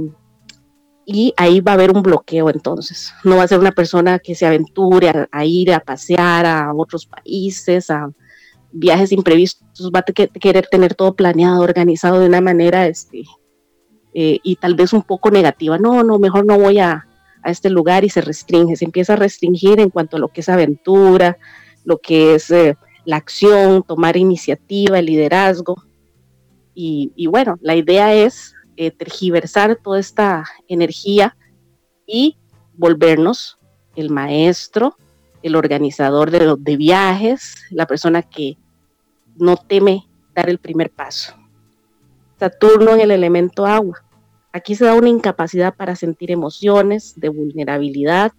y 1.12 1.34
ahí 1.36 1.60
va 1.60 1.72
a 1.72 1.74
haber 1.74 1.90
un 1.90 2.02
bloqueo 2.02 2.50
entonces. 2.50 3.12
No 3.24 3.36
va 3.36 3.42
a 3.42 3.48
ser 3.48 3.58
una 3.58 3.72
persona 3.72 4.18
que 4.18 4.34
se 4.34 4.46
aventure 4.46 5.28
a, 5.30 5.44
ir 5.44 5.72
a 5.72 5.80
pasear 5.80 6.46
a 6.46 6.72
otros 6.72 7.06
países, 7.06 7.90
a 7.90 8.10
viajes 8.72 9.10
imprevistos, 9.10 9.90
va 9.94 10.00
a 10.00 10.12
querer 10.12 10.68
tener 10.68 10.94
todo 10.94 11.14
planeado, 11.14 11.62
organizado 11.62 12.20
de 12.20 12.26
una 12.26 12.40
manera 12.40 12.86
este, 12.86 13.24
eh, 14.14 14.38
y 14.42 14.56
tal 14.56 14.74
vez 14.74 14.92
un 14.92 15.02
poco 15.02 15.30
negativa. 15.30 15.78
No, 15.78 16.04
no, 16.04 16.18
mejor 16.18 16.46
no 16.46 16.56
voy 16.58 16.78
a, 16.78 17.08
a 17.42 17.50
este 17.50 17.70
lugar 17.70 18.04
y 18.04 18.10
se 18.10 18.20
restringe, 18.20 18.76
se 18.76 18.84
empieza 18.84 19.14
a 19.14 19.16
restringir 19.16 19.80
en 19.80 19.90
cuanto 19.90 20.16
a 20.16 20.20
lo 20.20 20.28
que 20.28 20.42
es 20.42 20.48
aventura, 20.48 21.38
lo 21.84 21.98
que 21.98 22.36
es 22.36 22.50
eh, 22.50 22.76
la 23.04 23.16
acción, 23.16 23.82
tomar 23.82 24.16
iniciativa, 24.16 24.98
el 24.98 25.06
liderazgo. 25.06 25.82
Y, 26.82 27.26
bueno, 27.26 27.58
la 27.60 27.76
idea 27.76 28.14
es 28.14 28.54
eh, 28.80 28.90
tergiversar 28.90 29.76
toda 29.76 29.98
esta 29.98 30.44
energía 30.68 31.36
y 32.06 32.36
volvernos 32.74 33.58
el 33.96 34.10
maestro, 34.10 34.96
el 35.42 35.56
organizador 35.56 36.30
de, 36.30 36.54
de 36.58 36.76
viajes, 36.76 37.56
la 37.70 37.86
persona 37.86 38.22
que 38.22 38.56
no 39.36 39.56
teme 39.56 40.06
dar 40.34 40.48
el 40.48 40.58
primer 40.58 40.90
paso. 40.90 41.34
Saturno 42.38 42.94
en 42.94 43.00
el 43.00 43.10
elemento 43.10 43.66
agua 43.66 44.02
Aquí 44.52 44.74
se 44.74 44.84
da 44.84 44.94
una 44.94 45.08
incapacidad 45.08 45.74
para 45.76 45.94
sentir 45.94 46.30
emociones 46.32 47.14
de 47.16 47.28
vulnerabilidad. 47.28 48.32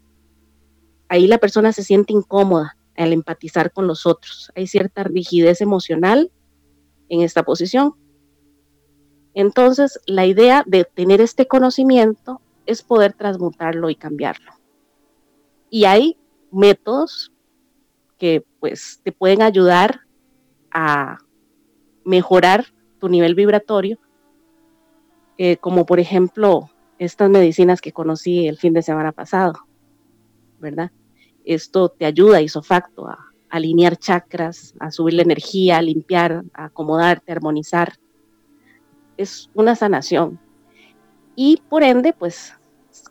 Ahí 1.07 1.25
la 1.27 1.37
persona 1.37 1.71
se 1.71 1.83
siente 1.83 2.11
incómoda 2.11 2.75
al 2.97 3.13
empatizar 3.13 3.71
con 3.71 3.87
los 3.87 4.05
otros. 4.05 4.51
Hay 4.55 4.67
cierta 4.67 5.03
rigidez 5.03 5.61
emocional 5.61 6.31
en 7.07 7.21
esta 7.21 7.43
posición. 7.43 7.95
Entonces, 9.33 9.99
la 10.05 10.25
idea 10.25 10.63
de 10.65 10.85
tener 10.85 11.21
este 11.21 11.47
conocimiento 11.47 12.41
es 12.65 12.83
poder 12.83 13.13
transmutarlo 13.13 13.89
y 13.89 13.95
cambiarlo. 13.95 14.51
Y 15.69 15.85
hay 15.85 16.17
métodos 16.51 17.31
que 18.17 18.45
pues 18.59 18.99
te 19.03 19.11
pueden 19.11 19.41
ayudar 19.41 20.01
a 20.71 21.17
mejorar 22.03 22.65
tu 22.99 23.09
nivel 23.09 23.35
vibratorio 23.35 23.97
eh, 25.43 25.57
como 25.57 25.87
por 25.87 25.99
ejemplo 25.99 26.69
estas 26.99 27.29
medicinas 27.31 27.81
que 27.81 27.91
conocí 27.91 28.47
el 28.47 28.57
fin 28.57 28.73
de 28.73 28.83
semana 28.83 29.11
pasado, 29.11 29.53
¿verdad? 30.59 30.91
Esto 31.43 31.89
te 31.89 32.05
ayuda 32.05 32.41
isofacto 32.41 33.07
a, 33.07 33.17
alinear 33.49 33.97
chakras, 33.97 34.75
a 34.79 34.91
subir 34.91 35.15
la 35.15 35.23
energía, 35.23 35.79
a 35.79 35.81
limpiar, 35.81 36.43
a 36.53 36.65
acomodarte, 36.65 37.31
a 37.31 37.35
armonizar. 37.35 37.93
Es 39.21 39.51
una 39.53 39.75
sanación. 39.75 40.39
Y 41.35 41.61
por 41.69 41.83
ende, 41.83 42.11
pues, 42.11 42.55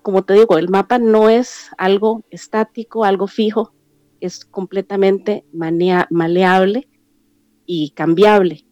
como 0.02 0.24
te 0.24 0.34
digo, 0.34 0.58
el 0.58 0.68
mapa 0.68 0.98
no 0.98 1.28
es 1.28 1.70
algo 1.78 2.24
estático, 2.30 3.04
algo 3.04 3.28
fijo, 3.28 3.72
es 4.20 4.44
completamente 4.44 5.44
maleable 5.52 6.88
y 7.64 7.90
cambiable. 7.90 8.66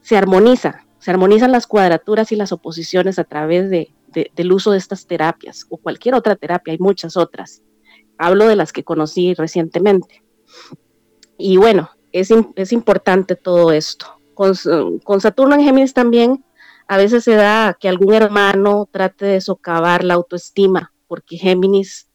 Se 0.00 0.16
armoniza, 0.16 0.86
se 0.98 1.12
armonizan 1.12 1.52
las 1.52 1.68
cuadraturas 1.68 2.32
y 2.32 2.36
las 2.36 2.50
oposiciones 2.50 3.20
a 3.20 3.24
través 3.24 3.70
de, 3.70 3.94
del 4.34 4.52
uso 4.52 4.72
de 4.72 4.78
estas 4.78 5.06
terapias 5.06 5.66
o 5.68 5.76
cualquier 5.76 6.16
otra 6.16 6.34
terapia, 6.34 6.72
hay 6.72 6.78
muchas 6.80 7.16
otras. 7.16 7.62
Hablo 8.18 8.48
de 8.48 8.56
las 8.56 8.72
que 8.72 8.82
conocí 8.82 9.34
recientemente. 9.34 10.24
Y 11.38 11.58
bueno, 11.58 11.90
es, 12.10 12.32
es 12.56 12.72
importante 12.72 13.36
todo 13.36 13.70
esto. 13.70 14.15
Con, 14.36 15.20
Saturno 15.20 15.54
en 15.54 15.62
Géminis 15.62 15.94
también 15.94 16.44
a 16.86 16.98
veces 16.98 17.24
se 17.24 17.34
da 17.34 17.74
que 17.80 17.88
algún 17.88 18.12
hermano 18.12 18.86
trate 18.92 19.24
de 19.24 19.40
socavar 19.40 20.04
la 20.04 20.14
autoestima, 20.14 20.92
porque 21.08 21.38
Géminis 21.38 22.10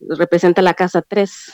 representa 0.00 0.62
la 0.62 0.72
casa 0.72 1.02
3. 1.02 1.52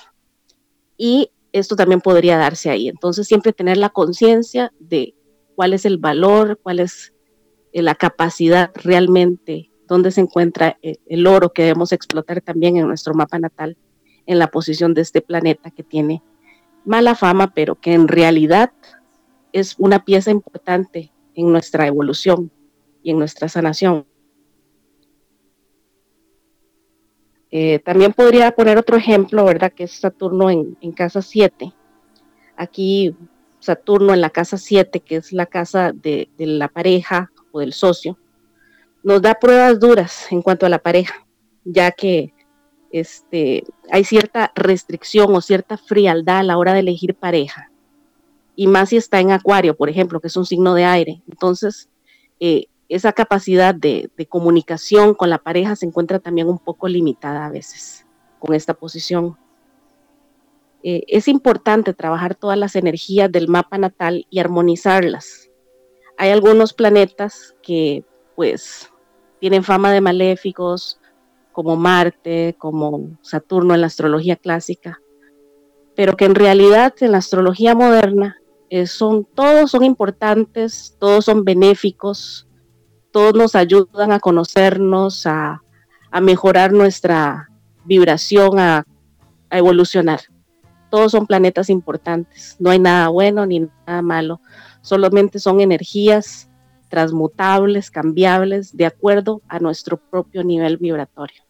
Y 0.96 1.32
esto 1.50 1.74
también 1.74 2.00
podría 2.00 2.38
darse 2.38 2.70
ahí. 2.70 2.88
Entonces 2.88 3.26
siempre 3.26 3.52
tener 3.52 3.76
la 3.76 3.88
conciencia 3.88 4.72
de 4.78 5.14
cuál 5.56 5.74
es 5.74 5.84
el 5.84 5.98
valor, 5.98 6.60
cuál 6.62 6.78
es 6.78 7.12
eh, 7.72 7.82
la 7.82 7.96
capacidad 7.96 8.70
realmente, 8.74 9.72
dónde 9.88 10.12
se 10.12 10.20
encuentra 10.20 10.78
eh, 10.82 10.98
el 11.06 11.26
oro 11.26 11.52
que 11.52 11.62
debemos 11.62 11.92
explotar 11.92 12.40
también 12.42 12.76
en 12.76 12.86
nuestro 12.86 13.12
mapa 13.12 13.40
natal, 13.40 13.76
en 14.24 14.38
la 14.38 14.46
posición 14.46 14.94
de 14.94 15.02
este 15.02 15.20
planeta 15.20 15.72
que 15.72 15.82
tiene 15.82 16.22
mala 16.84 17.16
fama, 17.16 17.52
pero 17.54 17.74
que 17.74 17.92
en 17.92 18.06
realidad 18.06 18.72
es 19.52 19.74
una 19.78 20.04
pieza 20.04 20.30
importante 20.30 21.12
en 21.34 21.52
nuestra 21.52 21.86
evolución 21.86 22.50
y 23.02 23.10
en 23.10 23.18
nuestra 23.18 23.48
sanación. 23.48 24.06
Eh, 27.50 27.80
también 27.80 28.14
podría 28.14 28.50
poner 28.52 28.78
otro 28.78 28.96
ejemplo, 28.96 29.44
¿verdad? 29.44 29.72
Que 29.72 29.84
es 29.84 29.92
Saturno 29.92 30.48
en, 30.50 30.74
casa 30.92 31.20
7. 31.20 31.72
Aquí 32.56 33.14
Saturno 33.58 34.14
en 34.14 34.22
la 34.22 34.30
casa 34.30 34.56
7, 34.56 35.00
que 35.00 35.16
es 35.16 35.32
la 35.32 35.44
casa 35.44 35.92
de, 35.92 36.30
la 36.38 36.68
pareja 36.68 37.30
o 37.50 37.60
del 37.60 37.74
socio, 37.74 38.18
nos 39.02 39.20
da 39.20 39.34
pruebas 39.34 39.78
duras 39.78 40.32
en 40.32 40.40
cuanto 40.40 40.64
a 40.64 40.70
la 40.70 40.78
pareja, 40.78 41.26
ya 41.64 41.90
que 41.90 42.32
este, 42.90 43.64
hay 43.90 44.04
cierta 44.04 44.52
restricción 44.54 45.34
o 45.34 45.40
cierta 45.40 45.76
frialdad 45.76 46.38
a 46.38 46.42
la 46.44 46.56
hora 46.56 46.72
de 46.72 46.80
elegir 46.80 47.14
pareja. 47.14 47.71
Y 48.54 48.66
más 48.66 48.90
si 48.90 48.96
está 48.96 49.20
en 49.20 49.30
Acuario, 49.30 49.76
por 49.76 49.88
ejemplo, 49.88 50.20
que 50.20 50.28
es 50.28 50.36
un 50.36 50.46
signo 50.46 50.74
de 50.74 50.84
aire. 50.84 51.22
Entonces, 51.28 51.88
eh, 52.40 52.66
esa 52.88 53.12
capacidad 53.12 53.74
de, 53.74 54.10
comunicación 54.28 55.14
con 55.14 55.30
la 55.30 55.38
pareja 55.38 55.76
se 55.76 55.86
encuentra 55.86 56.18
también 56.18 56.48
un 56.48 56.58
poco 56.58 56.88
limitada 56.88 57.46
a 57.46 57.50
veces 57.50 58.06
con 58.38 58.54
esta 58.54 58.74
posición. 58.74 59.38
Eh, 60.82 61.04
es 61.08 61.28
importante 61.28 61.94
trabajar 61.94 62.34
todas 62.34 62.58
las 62.58 62.76
energías 62.76 63.32
del 63.32 63.48
mapa 63.48 63.78
natal 63.78 64.26
y 64.28 64.40
armonizarlas. 64.40 65.48
Hay 66.18 66.30
algunos 66.30 66.74
planetas 66.74 67.54
que 67.62 68.04
pues 68.36 68.90
tienen 69.40 69.64
fama 69.64 69.90
de 69.92 70.00
maléficos, 70.00 71.00
como 71.52 71.76
Marte, 71.76 72.56
como 72.58 73.16
Saturno 73.22 73.74
en 73.74 73.80
la 73.80 73.86
astrología 73.86 74.36
clásica, 74.36 75.00
pero 75.94 76.16
que 76.16 76.26
en 76.26 76.34
realidad 76.34 76.94
en 77.00 77.12
la 77.12 77.18
astrología 77.18 77.74
moderna 77.74 78.41
eh, 78.74 78.86
son, 78.86 79.26
todos 79.34 79.70
son 79.70 79.84
importantes, 79.84 80.96
todos 80.98 81.26
son 81.26 81.44
benéficos, 81.44 82.48
todos 83.10 83.34
nos 83.34 83.54
ayudan 83.54 84.12
a 84.12 84.18
conocernos, 84.18 85.26
a, 85.26 85.60
mejorar 86.22 86.72
nuestra 86.72 87.50
vibración, 87.84 88.58
a, 88.58 88.86
a 89.50 89.58
evolucionar. 89.58 90.20
Todos 90.90 91.12
son 91.12 91.26
planetas 91.26 91.68
importantes, 91.68 92.56
no 92.58 92.70
hay 92.70 92.78
nada 92.78 93.08
bueno 93.08 93.44
ni 93.44 93.60
nada 93.86 94.00
malo, 94.00 94.40
solamente 94.80 95.38
son 95.38 95.60
energías 95.60 96.48
transmutables, 96.88 97.90
cambiables, 97.90 98.74
de 98.74 98.86
acuerdo 98.86 99.42
a 99.48 99.58
nuestro 99.58 99.98
propio 99.98 100.44
nivel 100.44 100.78
vibratorio. 100.78 101.42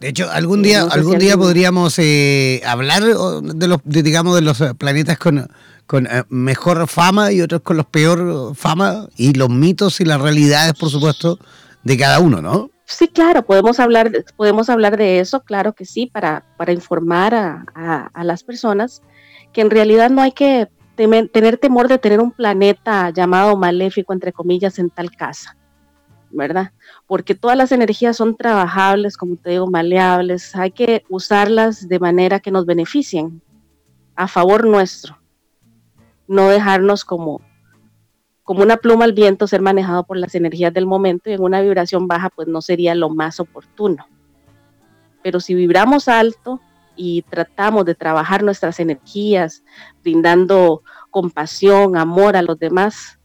De 0.00 0.08
hecho, 0.08 0.28
algún 0.28 0.62
día, 0.62 0.82
algún 0.90 1.18
día 1.18 1.36
podríamos 1.36 2.00
eh, 2.00 2.62
hablar 2.66 3.04
de 3.04 3.68
los, 3.68 3.80
digamos, 3.84 4.34
de 4.34 4.40
los 4.40 4.60
planetas 4.76 5.16
con, 5.16 5.46
con 5.90 6.06
eh, 6.06 6.22
mejor 6.28 6.86
fama 6.86 7.32
y 7.32 7.40
otros 7.40 7.62
con 7.62 7.76
los 7.76 7.86
peor 7.86 8.54
fama 8.54 9.08
y 9.16 9.32
los 9.32 9.50
mitos 9.50 10.00
y 10.00 10.04
las 10.04 10.20
realidades, 10.20 10.74
por 10.74 10.88
supuesto, 10.88 11.36
de 11.82 11.98
cada 11.98 12.20
uno, 12.20 12.40
¿no? 12.40 12.70
Sí, 12.84 13.08
claro, 13.08 13.44
podemos 13.44 13.80
hablar, 13.80 14.12
podemos 14.36 14.70
hablar 14.70 14.96
de 14.96 15.18
eso, 15.18 15.40
claro 15.42 15.72
que 15.72 15.84
sí, 15.84 16.06
para, 16.06 16.44
para 16.56 16.72
informar 16.72 17.34
a, 17.34 17.64
a, 18.14 18.22
las 18.22 18.44
personas 18.44 19.02
que 19.52 19.62
en 19.62 19.70
realidad 19.70 20.10
no 20.10 20.22
hay 20.22 20.30
que 20.30 20.68
tener 20.94 21.56
temor 21.56 21.88
de 21.88 21.98
tener 21.98 22.20
un 22.20 22.30
planeta 22.30 23.10
llamado 23.10 23.56
maléfico, 23.56 24.12
entre 24.12 24.32
comillas, 24.32 24.78
en 24.78 24.90
tal 24.90 25.10
casa, 25.10 25.56
¿verdad? 26.30 26.70
porque 27.08 27.34
todas 27.34 27.56
las 27.56 27.72
energías 27.72 28.16
son 28.16 28.36
trabajables, 28.36 29.16
como 29.16 29.34
te 29.34 29.50
digo, 29.50 29.66
maleables, 29.68 30.54
hay 30.54 30.70
que 30.70 31.02
usarlas 31.08 31.88
de 31.88 31.98
manera 31.98 32.38
que 32.38 32.52
nos 32.52 32.64
beneficien 32.64 33.42
a 34.14 34.28
favor 34.28 34.64
nuestro, 34.64 35.19
no 36.30 36.48
dejarnos 36.48 37.04
como, 37.04 37.40
como 38.42 38.62
una 38.62 38.76
pluma 38.76 39.04
al 39.04 39.12
viento 39.12 39.46
ser 39.46 39.60
manejado 39.60 40.04
por 40.04 40.16
las 40.16 40.34
energías 40.34 40.72
del 40.72 40.86
momento 40.86 41.28
y 41.28 41.34
en 41.34 41.42
una 41.42 41.60
vibración 41.60 42.06
baja 42.06 42.30
pues 42.30 42.48
no 42.48 42.62
sería 42.62 42.94
lo 42.94 43.10
más 43.10 43.40
oportuno. 43.40 44.06
Pero 45.22 45.40
si 45.40 45.54
vibramos 45.54 46.08
alto 46.08 46.60
y 46.96 47.22
tratamos 47.22 47.84
de 47.84 47.94
trabajar 47.94 48.42
nuestras 48.42 48.80
energías, 48.80 49.62
brindando 50.02 50.82
compasión, 51.10 51.96
amor 51.96 52.36
a 52.36 52.42
los 52.42 52.58
demás, 52.58 53.18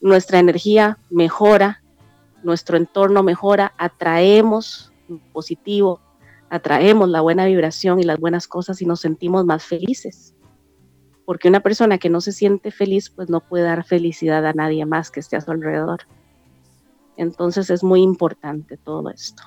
nuestra 0.00 0.38
energía 0.38 0.98
mejora 1.10 1.82
nuestro 2.44 2.76
entorno 2.76 3.22
mejora, 3.22 3.72
atraemos 3.78 4.92
positivo, 5.32 6.00
atraemos 6.50 7.08
la 7.08 7.20
buena 7.22 7.46
vibración 7.46 7.98
y 7.98 8.04
las 8.04 8.20
buenas 8.20 8.46
cosas 8.46 8.80
y 8.82 8.86
nos 8.86 9.00
sentimos 9.00 9.44
más 9.44 9.64
felices. 9.64 10.33
Porque 11.24 11.48
una 11.48 11.60
persona 11.60 11.98
que 11.98 12.10
no 12.10 12.20
se 12.20 12.32
siente 12.32 12.70
feliz, 12.70 13.10
pues 13.10 13.30
no 13.30 13.40
puede 13.40 13.64
dar 13.64 13.84
felicidad 13.84 14.44
a 14.46 14.52
nadie 14.52 14.84
más 14.84 15.10
que 15.10 15.20
esté 15.20 15.36
a 15.36 15.40
su 15.40 15.50
alrededor. 15.50 16.00
Entonces 17.16 17.70
es 17.70 17.82
muy 17.82 18.02
importante 18.02 18.76
todo 18.76 19.08
esto. 19.10 19.42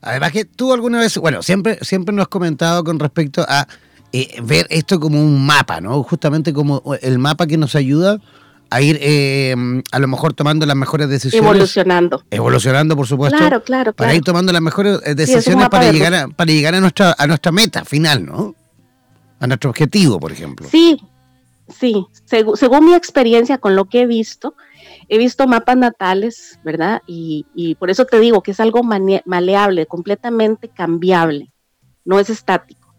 Además 0.00 0.32
que 0.32 0.44
tú 0.44 0.72
alguna 0.72 1.00
vez, 1.00 1.16
bueno, 1.18 1.42
siempre, 1.42 1.78
siempre 1.82 2.14
nos 2.14 2.24
has 2.24 2.28
comentado 2.28 2.84
con 2.84 2.98
respecto 2.98 3.44
a 3.48 3.66
eh, 4.12 4.40
ver 4.42 4.66
esto 4.70 5.00
como 5.00 5.20
un 5.20 5.44
mapa, 5.44 5.80
¿no? 5.80 6.02
Justamente 6.02 6.52
como 6.52 6.82
el 7.00 7.18
mapa 7.18 7.46
que 7.46 7.56
nos 7.56 7.74
ayuda 7.74 8.20
a 8.70 8.82
ir 8.82 8.98
eh, 9.00 9.54
a 9.90 9.98
lo 9.98 10.08
mejor 10.08 10.34
tomando 10.34 10.66
las 10.66 10.76
mejores 10.76 11.08
decisiones. 11.08 11.48
Evolucionando. 11.48 12.22
Evolucionando, 12.30 12.96
por 12.96 13.06
supuesto. 13.06 13.38
Claro, 13.38 13.62
claro. 13.62 13.92
Para 13.92 14.14
ir 14.14 14.22
tomando 14.22 14.52
las 14.52 14.62
mejores 14.62 15.00
eh, 15.04 15.14
decisiones 15.14 15.68
para, 15.68 15.90
llegar 15.90 16.14
a, 16.14 16.28
para 16.28 16.52
llegar 16.52 16.74
a 16.74 16.80
nuestra, 16.80 17.14
a 17.16 17.26
nuestra 17.26 17.52
meta 17.52 17.84
final, 17.84 18.26
¿no? 18.26 18.54
A 19.40 19.46
nuestro 19.46 19.70
objetivo, 19.70 20.18
por 20.18 20.32
ejemplo. 20.32 20.68
Sí, 20.70 21.00
sí. 21.68 22.06
según 22.24 22.86
mi 22.86 22.94
experiencia 22.94 23.58
con 23.58 23.76
lo 23.76 23.86
que 23.86 24.02
he 24.02 24.06
visto, 24.06 24.54
he 25.08 25.18
visto 25.18 25.46
mapas 25.46 25.76
natales, 25.76 26.58
¿verdad? 26.64 27.02
Y, 27.06 27.46
y 27.54 27.74
por 27.74 27.90
eso 27.90 28.04
te 28.04 28.20
digo 28.20 28.42
que 28.42 28.52
es 28.52 28.60
algo 28.60 28.82
maleable, 28.82 29.86
completamente 29.86 30.68
cambiable, 30.68 31.52
no 32.04 32.18
es 32.18 32.30
estático. 32.30 32.94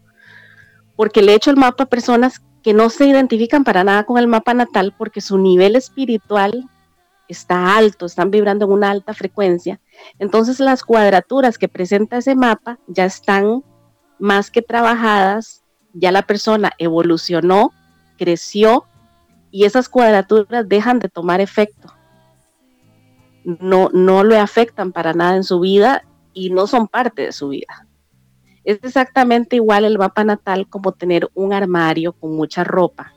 Porque 0.94 1.22
le 1.22 1.32
he 1.32 1.36
hecho 1.36 1.50
el 1.50 1.56
mapa 1.56 1.84
a 1.84 1.88
personas 1.88 2.40
que 2.62 2.74
no 2.74 2.90
se 2.90 3.06
identifican 3.06 3.62
para 3.62 3.84
nada 3.84 4.04
con 4.04 4.18
el 4.18 4.26
mapa 4.26 4.52
natal 4.52 4.92
porque 4.98 5.20
su 5.20 5.38
nivel 5.38 5.76
espiritual 5.76 6.68
está 7.28 7.76
alto, 7.76 8.06
están 8.06 8.30
vibrando 8.30 8.64
en 8.64 8.72
una 8.72 8.90
alta 8.90 9.14
frecuencia. 9.14 9.80
Entonces 10.18 10.60
las 10.60 10.82
cuadraturas 10.82 11.58
que 11.58 11.68
presenta 11.68 12.18
ese 12.18 12.34
mapa 12.34 12.78
ya 12.86 13.04
están 13.04 13.62
más 14.18 14.50
que 14.50 14.62
trabajadas, 14.62 15.62
ya 15.98 16.12
la 16.12 16.22
persona 16.22 16.72
evolucionó, 16.78 17.72
creció 18.18 18.84
y 19.50 19.64
esas 19.64 19.88
cuadraturas 19.88 20.68
dejan 20.68 20.98
de 20.98 21.08
tomar 21.08 21.40
efecto. 21.40 21.92
No, 23.44 23.88
no 23.92 24.24
le 24.24 24.38
afectan 24.38 24.92
para 24.92 25.14
nada 25.14 25.36
en 25.36 25.44
su 25.44 25.60
vida 25.60 26.02
y 26.34 26.50
no 26.50 26.66
son 26.66 26.88
parte 26.88 27.22
de 27.22 27.32
su 27.32 27.48
vida. 27.48 27.86
Es 28.64 28.78
exactamente 28.82 29.56
igual 29.56 29.84
el 29.84 29.98
mapa 29.98 30.24
natal 30.24 30.68
como 30.68 30.92
tener 30.92 31.30
un 31.34 31.52
armario 31.52 32.12
con 32.12 32.36
mucha 32.36 32.64
ropa. 32.64 33.14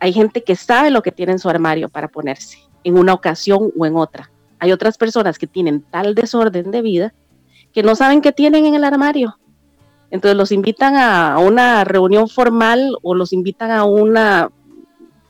Hay 0.00 0.12
gente 0.12 0.42
que 0.42 0.56
sabe 0.56 0.90
lo 0.90 1.02
que 1.02 1.12
tiene 1.12 1.32
en 1.32 1.38
su 1.38 1.48
armario 1.48 1.88
para 1.88 2.08
ponerse 2.08 2.58
en 2.84 2.98
una 2.98 3.14
ocasión 3.14 3.70
o 3.78 3.86
en 3.86 3.96
otra. 3.96 4.30
Hay 4.58 4.72
otras 4.72 4.98
personas 4.98 5.38
que 5.38 5.46
tienen 5.46 5.82
tal 5.82 6.14
desorden 6.14 6.70
de 6.70 6.82
vida 6.82 7.14
que 7.72 7.82
no 7.82 7.94
saben 7.94 8.20
qué 8.20 8.32
tienen 8.32 8.66
en 8.66 8.74
el 8.74 8.84
armario. 8.84 9.38
Entonces 10.10 10.36
los 10.36 10.52
invitan 10.52 10.96
a 10.96 11.38
una 11.38 11.84
reunión 11.84 12.28
formal 12.28 12.96
o 13.02 13.14
los 13.14 13.32
invitan 13.32 13.70
a 13.70 13.84
una 13.84 14.50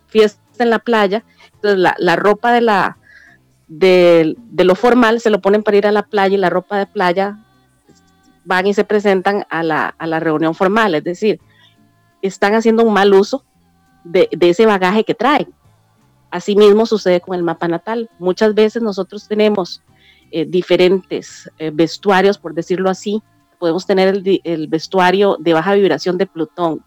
fiesta 0.06 0.40
en 0.58 0.70
la 0.70 0.78
playa. 0.78 1.24
Entonces 1.54 1.78
la, 1.98 2.16
ropa 2.16 2.52
de, 2.52 4.36
lo 4.56 4.74
formal 4.74 5.20
se 5.20 5.30
lo 5.30 5.40
ponen 5.40 5.62
para 5.62 5.76
ir 5.76 5.86
a 5.86 5.92
la 5.92 6.02
playa 6.02 6.34
y 6.34 6.38
la 6.38 6.50
ropa 6.50 6.78
de 6.78 6.86
playa 6.86 7.38
van 8.44 8.66
y 8.66 8.74
se 8.74 8.84
presentan 8.84 9.44
a 9.50 9.62
la, 9.62 10.20
reunión 10.20 10.54
formal, 10.54 10.94
es 10.94 11.04
decir, 11.04 11.40
están 12.22 12.54
haciendo 12.54 12.82
un 12.82 12.92
mal 12.92 13.12
uso 13.12 13.44
de, 14.04 14.28
ese 14.40 14.66
bagaje 14.66 15.04
que 15.04 15.14
traen. 15.14 15.52
Asimismo 16.30 16.86
sucede 16.86 17.20
con 17.20 17.34
el 17.34 17.42
mapa 17.42 17.68
natal. 17.68 18.08
Muchas 18.18 18.54
veces 18.54 18.82
nosotros 18.82 19.26
tenemos 19.26 19.82
eh, 20.30 20.46
diferentes 20.46 21.50
eh, 21.58 21.70
vestuarios, 21.74 22.38
por 22.38 22.54
decirlo 22.54 22.88
así. 22.88 23.20
Podemos 23.60 23.86
tener 23.86 24.20
el, 24.42 24.66
vestuario 24.66 25.36
de 25.38 25.52
baja 25.52 25.74
vibración 25.74 26.18
de 26.18 26.26
Plutón, 26.26 26.84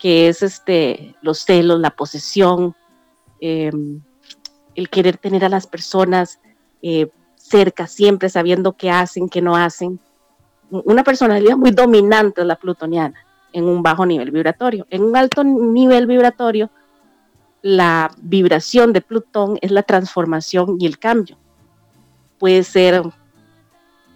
que 0.00 0.28
es 0.28 0.42
este, 0.42 1.14
los 1.22 1.44
celos, 1.44 1.78
la 1.78 1.90
posesión, 1.90 2.74
em, 3.40 4.00
el 4.74 4.88
querer 4.88 5.16
tener 5.16 5.44
a 5.44 5.48
las 5.48 5.68
personas 5.68 6.40
eh, 6.82 7.08
cerca, 7.36 7.86
siempre 7.86 8.28
sabiendo 8.28 8.72
qué 8.72 8.90
hacen, 8.90 9.28
qué 9.28 9.40
no 9.40 9.54
hacen 9.54 10.00
una 10.70 11.04
personalidad 11.04 11.56
muy 11.56 11.70
dominante 11.70 12.44
la 12.44 12.56
plutoniana 12.56 13.18
en 13.52 13.64
un 13.64 13.82
bajo 13.82 14.04
nivel 14.04 14.30
vibratorio. 14.30 14.86
En 14.90 15.02
un 15.02 15.16
alto 15.16 15.42
nivel 15.44 16.06
vibratorio, 16.06 16.70
la 17.62 18.10
vibración 18.18 18.92
de 18.92 19.00
Plutón 19.00 19.58
es 19.62 19.70
la 19.70 19.82
transformación 19.82 20.76
y 20.78 20.86
el 20.86 20.98
cambio. 20.98 21.36
Puede 22.38 22.62
ser 22.62 23.02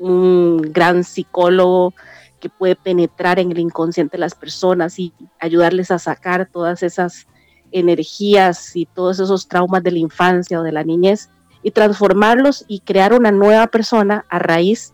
un 0.03 0.61
gran 0.73 1.05
psicólogo 1.05 1.95
que 2.41 2.49
puede 2.49 2.75
penetrar 2.75 3.39
en 3.39 3.53
el 3.53 3.61
inconsciente 3.61 4.17
de 4.17 4.21
las 4.21 4.35
personas 4.35 4.99
y 4.99 5.13
ayudarles 5.39 5.91
a 5.93 5.99
sacar 5.99 6.49
todas 6.51 6.83
esas 6.83 7.29
energías 7.71 8.75
y 8.75 8.87
todos 8.87 9.21
esos 9.21 9.47
traumas 9.47 9.83
de 9.83 9.93
la 9.93 9.99
infancia 9.99 10.61
o 10.61 10.63
de 10.65 10.73
la 10.73 10.83
niñez 10.83 11.31
y 11.63 11.71
transformarlos 11.71 12.65
y 12.67 12.81
crear 12.81 13.15
una 13.15 13.31
nueva 13.31 13.69
persona 13.69 14.25
a 14.29 14.41
raíz 14.41 14.93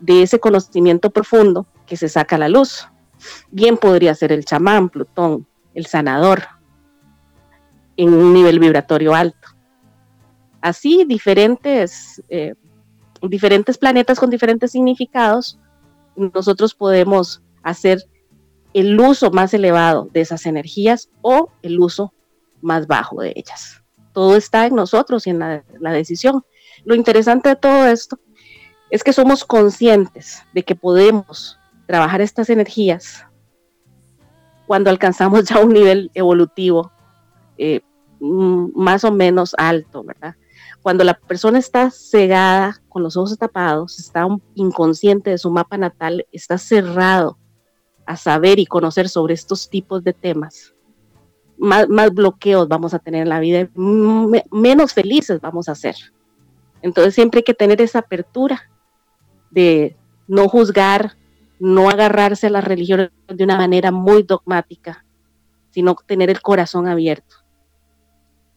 de 0.00 0.22
ese 0.22 0.40
conocimiento 0.40 1.10
profundo 1.10 1.66
que 1.86 1.96
se 1.96 2.08
saca 2.08 2.34
a 2.34 2.40
la 2.40 2.48
luz. 2.48 2.88
Bien 3.50 3.76
podría 3.76 4.14
ser 4.14 4.32
el 4.32 4.44
chamán, 4.44 4.88
Plutón, 4.88 5.46
el 5.74 5.86
sanador, 5.86 6.42
en 7.96 8.12
un 8.12 8.32
nivel 8.32 8.58
vibratorio 8.58 9.14
alto. 9.14 9.48
Así, 10.60 11.04
diferentes, 11.04 12.22
eh, 12.28 12.54
diferentes 13.22 13.78
planetas 13.78 14.18
con 14.18 14.30
diferentes 14.30 14.72
significados, 14.72 15.58
nosotros 16.16 16.74
podemos 16.74 17.42
hacer 17.62 18.04
el 18.74 18.98
uso 19.00 19.30
más 19.30 19.54
elevado 19.54 20.08
de 20.12 20.20
esas 20.20 20.46
energías 20.46 21.10
o 21.22 21.50
el 21.62 21.80
uso 21.80 22.12
más 22.60 22.86
bajo 22.86 23.20
de 23.20 23.32
ellas. 23.36 23.82
Todo 24.12 24.36
está 24.36 24.66
en 24.66 24.74
nosotros 24.74 25.26
y 25.26 25.30
en 25.30 25.38
la 25.38 25.92
decisión. 25.92 26.44
Lo 26.84 26.94
interesante 26.94 27.50
de 27.50 27.56
todo 27.56 27.86
esto 27.86 28.18
es 28.90 29.04
que 29.04 29.12
somos 29.12 29.44
conscientes 29.44 30.42
de 30.54 30.62
que 30.62 30.74
podemos 30.74 31.58
trabajar 31.86 32.20
estas 32.20 32.50
energías 32.50 33.24
cuando 34.66 34.90
alcanzamos 34.90 35.44
ya 35.44 35.60
un 35.60 35.72
nivel 35.72 36.10
evolutivo 36.14 36.92
eh, 37.56 37.80
más 38.20 39.04
o 39.04 39.12
menos 39.12 39.54
alto, 39.56 40.04
¿verdad? 40.04 40.36
Cuando 40.88 41.04
la 41.04 41.12
persona 41.12 41.58
está 41.58 41.90
cegada, 41.90 42.80
con 42.88 43.02
los 43.02 43.14
ojos 43.18 43.36
tapados, 43.36 43.98
está 43.98 44.26
inconsciente 44.54 45.28
de 45.28 45.36
su 45.36 45.50
mapa 45.50 45.76
natal, 45.76 46.26
está 46.32 46.56
cerrado 46.56 47.36
a 48.06 48.16
saber 48.16 48.58
y 48.58 48.64
conocer 48.64 49.10
sobre 49.10 49.34
estos 49.34 49.68
tipos 49.68 50.02
de 50.02 50.14
temas, 50.14 50.74
más, 51.58 51.86
bloqueos 52.14 52.68
vamos 52.68 52.94
a 52.94 53.00
tener 53.00 53.24
en 53.24 53.28
la 53.28 53.38
vida, 53.38 53.68
menos 53.74 54.94
felices 54.94 55.42
vamos 55.42 55.68
a 55.68 55.74
ser. 55.74 55.94
Entonces 56.80 57.14
siempre 57.14 57.40
hay 57.40 57.44
que 57.44 57.52
tener 57.52 57.82
esa 57.82 57.98
apertura 57.98 58.70
de 59.50 59.94
no 60.26 60.48
juzgar, 60.48 61.18
no 61.58 61.90
agarrarse 61.90 62.46
a 62.46 62.50
la 62.50 62.62
religión 62.62 63.10
de 63.26 63.44
una 63.44 63.58
manera 63.58 63.90
muy 63.90 64.22
dogmática, 64.22 65.04
sino 65.68 65.94
tener 66.06 66.30
el 66.30 66.40
corazón 66.40 66.88
abierto 66.88 67.36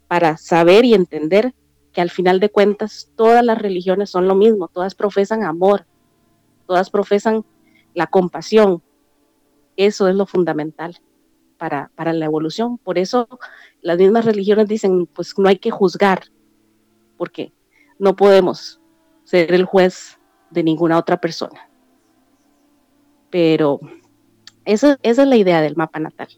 para 0.07 0.37
saber 0.37 0.85
y 0.85 0.93
entender 0.93 1.53
que 1.93 2.01
al 2.01 2.09
final 2.09 2.39
de 2.39 2.49
cuentas 2.49 3.11
todas 3.15 3.43
las 3.43 3.57
religiones 3.57 4.09
son 4.09 4.27
lo 4.27 4.35
mismo, 4.35 4.67
todas 4.67 4.95
profesan 4.95 5.43
amor, 5.43 5.85
todas 6.67 6.89
profesan 6.89 7.45
la 7.93 8.07
compasión. 8.07 8.81
Eso 9.75 10.07
es 10.07 10.15
lo 10.15 10.25
fundamental 10.25 10.99
para, 11.57 11.91
para 11.95 12.13
la 12.13 12.25
evolución. 12.25 12.77
Por 12.77 12.97
eso 12.97 13.27
las 13.81 13.97
mismas 13.97 14.25
religiones 14.25 14.67
dicen, 14.67 15.05
pues 15.07 15.37
no 15.37 15.49
hay 15.49 15.57
que 15.57 15.71
juzgar, 15.71 16.23
porque 17.17 17.53
no 17.99 18.15
podemos 18.15 18.79
ser 19.23 19.53
el 19.53 19.65
juez 19.65 20.17
de 20.49 20.63
ninguna 20.63 20.97
otra 20.97 21.19
persona. 21.19 21.69
Pero 23.29 23.79
esa 24.65 24.97
es 25.03 25.17
la 25.17 25.35
idea 25.35 25.61
del 25.61 25.75
mapa 25.75 25.99
natal. 25.99 26.29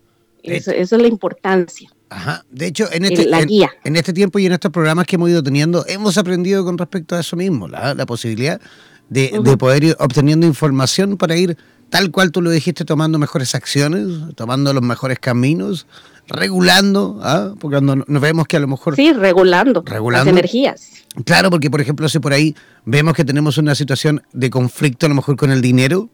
Esa, 0.44 0.74
es 0.74 0.92
la 0.92 1.08
importancia. 1.08 1.90
Ajá. 2.10 2.46
De 2.52 2.68
hecho, 2.68 2.88
en 2.92 3.06
este, 3.06 3.26
la 3.26 3.44
guía. 3.44 3.72
En, 3.84 3.96
este 3.96 4.14
tiempo 4.14 4.40
y 4.40 4.46
en 4.46 4.52
estos 4.52 4.72
programas 4.72 5.08
que 5.08 5.16
hemos 5.16 5.30
ido 5.30 5.42
teniendo, 5.42 5.86
hemos 5.88 6.18
aprendido 6.18 6.64
con 6.64 6.78
respecto 6.78 7.16
a 7.16 7.22
eso 7.22 7.36
mismo, 7.36 7.68
la, 7.68 8.06
posibilidad 8.06 8.62
de, 9.10 9.42
poder 9.58 9.84
ir 9.84 9.96
obteniendo 10.00 10.46
información 10.46 11.18
para 11.18 11.36
ir, 11.36 11.58
tal 11.90 12.12
cual 12.12 12.32
tú 12.32 12.42
lo 12.42 12.52
dijiste, 12.52 12.86
tomando 12.86 13.18
mejores 13.18 13.56
acciones, 13.56 14.08
tomando 14.36 14.74
los 14.74 14.84
mejores 14.84 15.18
caminos, 15.20 15.88
regulando, 16.28 17.20
¿ah? 17.24 17.54
porque 17.60 17.76
cuando 17.76 18.06
nos 18.08 18.22
vemos 18.22 18.48
que 18.48 18.58
a 18.58 18.60
lo 18.60 18.68
mejor... 18.68 18.96
Sí, 18.96 19.12
regulando, 19.14 19.84
regulando 19.86 20.26
las 20.26 20.38
energías. 20.40 20.92
Claro, 21.26 21.50
porque 21.50 21.70
por 21.70 21.82
ejemplo, 21.82 22.10
si 22.10 22.20
por 22.20 22.34
ahí 22.34 22.56
vemos 22.86 23.14
que 23.14 23.24
tenemos 23.26 23.58
una 23.58 23.76
situación 23.76 24.24
de 24.34 24.50
conflicto 24.50 25.06
a 25.06 25.10
lo 25.10 25.16
mejor 25.16 25.36
con 25.36 25.52
el 25.52 25.62
dinero, 25.62 26.10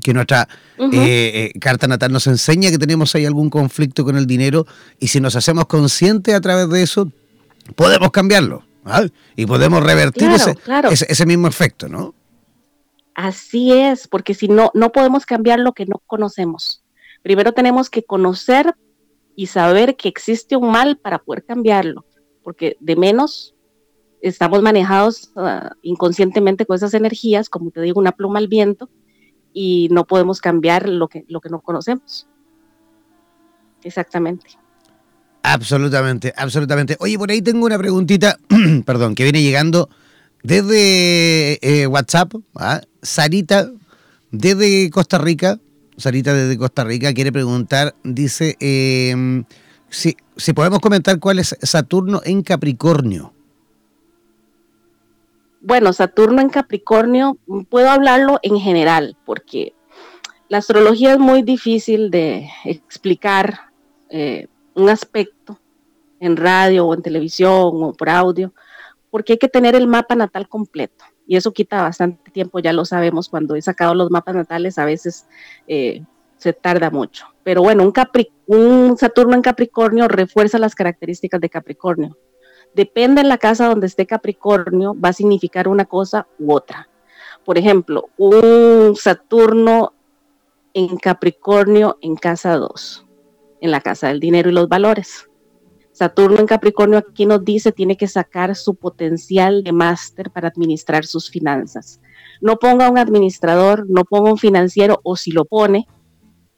que 0.00 0.14
nuestra 0.14 0.48
eh, 0.78 1.52
eh, 1.54 1.58
carta 1.58 1.86
natal 1.86 2.12
nos 2.12 2.26
enseña 2.26 2.70
que 2.70 2.78
tenemos 2.78 3.14
ahí 3.14 3.26
algún 3.26 3.50
conflicto 3.50 4.04
con 4.04 4.16
el 4.16 4.26
dinero 4.26 4.66
y 4.98 5.08
si 5.08 5.20
nos 5.20 5.36
hacemos 5.36 5.66
conscientes 5.66 6.34
a 6.34 6.40
través 6.40 6.68
de 6.70 6.82
eso, 6.82 7.10
podemos 7.76 8.10
cambiarlo 8.10 8.64
¿ah? 8.84 9.04
y 9.36 9.46
podemos 9.46 9.82
revertir 9.82 10.30
ese, 10.30 11.26
mismo 11.26 11.48
efecto, 11.48 11.88
¿no? 11.88 12.14
Así 13.14 13.72
es, 13.72 14.08
porque 14.08 14.32
si 14.32 14.48
no, 14.48 14.70
no 14.74 14.90
podemos 14.90 15.26
cambiar 15.26 15.58
lo 15.58 15.72
que 15.72 15.84
no 15.84 16.00
conocemos. 16.06 16.82
Primero 17.22 17.52
tenemos 17.52 17.90
que 17.90 18.02
conocer 18.02 18.74
y 19.36 19.46
saber 19.46 19.96
que 19.96 20.08
existe 20.08 20.56
un 20.56 20.72
mal 20.72 20.96
para 20.96 21.18
poder 21.18 21.44
cambiarlo, 21.44 22.06
porque 22.42 22.76
de 22.80 22.96
menos 22.96 23.54
estamos 24.22 24.62
manejados 24.62 25.30
ah, 25.36 25.72
inconscientemente 25.82 26.64
con 26.64 26.76
esas 26.76 26.94
energías, 26.94 27.50
como 27.50 27.70
te 27.70 27.82
digo, 27.82 28.00
una 28.00 28.12
pluma 28.12 28.38
al 28.38 28.48
viento, 28.48 28.88
y 29.52 29.88
no 29.90 30.04
podemos 30.04 30.40
cambiar 30.40 30.88
lo 30.88 31.08
que, 31.08 31.24
lo 31.28 31.40
que 31.40 31.48
no 31.48 31.60
conocemos. 31.60 32.26
Exactamente. 33.82 34.58
Absolutamente, 35.42 36.32
absolutamente. 36.36 36.96
Oye, 37.00 37.18
por 37.18 37.30
ahí 37.30 37.42
tengo 37.42 37.66
una 37.66 37.78
preguntita, 37.78 38.38
perdón, 38.86 39.14
que 39.14 39.24
viene 39.24 39.42
llegando 39.42 39.88
desde 40.42 41.58
eh, 41.62 41.86
WhatsApp. 41.86 42.34
¿ah? 42.56 42.80
Sarita, 43.02 43.70
desde 44.30 44.90
Costa 44.90 45.18
Rica. 45.18 45.58
Sarita 45.96 46.32
desde 46.32 46.56
Costa 46.56 46.84
Rica 46.84 47.12
quiere 47.12 47.32
preguntar, 47.32 47.94
dice, 48.02 48.56
eh, 48.60 49.44
si, 49.90 50.16
si 50.36 50.52
podemos 50.52 50.80
comentar 50.80 51.18
cuál 51.18 51.38
es 51.38 51.56
Saturno 51.60 52.22
en 52.24 52.42
Capricornio 52.42 53.34
bueno, 55.62 55.92
Saturno 55.92 56.40
en 56.40 56.48
Capricornio, 56.48 57.38
puedo 57.70 57.88
hablarlo 57.88 58.40
en 58.42 58.58
general, 58.58 59.16
porque 59.24 59.74
la 60.48 60.58
astrología 60.58 61.12
es 61.12 61.18
muy 61.18 61.42
difícil 61.42 62.10
de 62.10 62.50
explicar 62.64 63.70
eh, 64.10 64.48
un 64.74 64.88
aspecto 64.88 65.60
en 66.18 66.36
radio 66.36 66.86
o 66.86 66.94
en 66.94 67.02
televisión 67.02 67.70
o 67.82 67.92
por 67.92 68.10
audio, 68.10 68.52
porque 69.10 69.34
hay 69.34 69.38
que 69.38 69.48
tener 69.48 69.76
el 69.76 69.86
mapa 69.86 70.16
natal 70.16 70.48
completo. 70.48 71.04
Y 71.28 71.36
eso 71.36 71.52
quita 71.52 71.82
bastante 71.82 72.32
tiempo, 72.32 72.58
ya 72.58 72.72
lo 72.72 72.84
sabemos, 72.84 73.28
cuando 73.28 73.54
he 73.54 73.62
sacado 73.62 73.94
los 73.94 74.10
mapas 74.10 74.34
natales 74.34 74.78
a 74.78 74.84
veces 74.84 75.28
eh, 75.68 76.02
se 76.38 76.52
tarda 76.52 76.90
mucho. 76.90 77.26
Pero 77.44 77.62
bueno, 77.62 77.84
un, 77.84 77.92
un 78.46 78.96
Saturno 78.98 79.34
en 79.34 79.42
Capricornio 79.42 80.08
refuerza 80.08 80.58
las 80.58 80.74
características 80.74 81.40
de 81.40 81.48
Capricornio 81.48 82.16
depende 82.74 83.22
de 83.22 83.28
la 83.28 83.38
casa 83.38 83.68
donde 83.68 83.86
esté 83.86 84.06
Capricornio, 84.06 84.94
va 84.98 85.10
a 85.10 85.14
significar 85.14 85.68
una 85.68 85.84
cosa 85.84 86.26
u 86.38 86.52
otra. 86.52 86.88
Por 87.44 87.58
ejemplo, 87.58 88.08
un 88.16 88.94
Saturno 88.96 89.94
en 90.74 90.96
Capricornio 90.96 91.98
en 92.00 92.16
casa 92.16 92.56
2, 92.56 93.06
en 93.60 93.70
la 93.70 93.80
casa 93.80 94.08
del 94.08 94.20
dinero 94.20 94.50
y 94.50 94.52
los 94.52 94.68
valores. 94.68 95.28
Saturno 95.92 96.40
en 96.40 96.46
Capricornio 96.46 96.98
aquí 96.98 97.26
nos 97.26 97.44
dice 97.44 97.70
tiene 97.70 97.96
que 97.96 98.08
sacar 98.08 98.56
su 98.56 98.74
potencial 98.74 99.62
de 99.62 99.72
máster 99.72 100.30
para 100.30 100.48
administrar 100.48 101.04
sus 101.04 101.30
finanzas. 101.30 102.00
No 102.40 102.56
ponga 102.56 102.88
un 102.88 102.96
administrador, 102.96 103.84
no 103.88 104.04
ponga 104.04 104.30
un 104.30 104.38
financiero 104.38 105.00
o 105.02 105.16
si 105.16 105.32
lo 105.32 105.44
pone, 105.44 105.86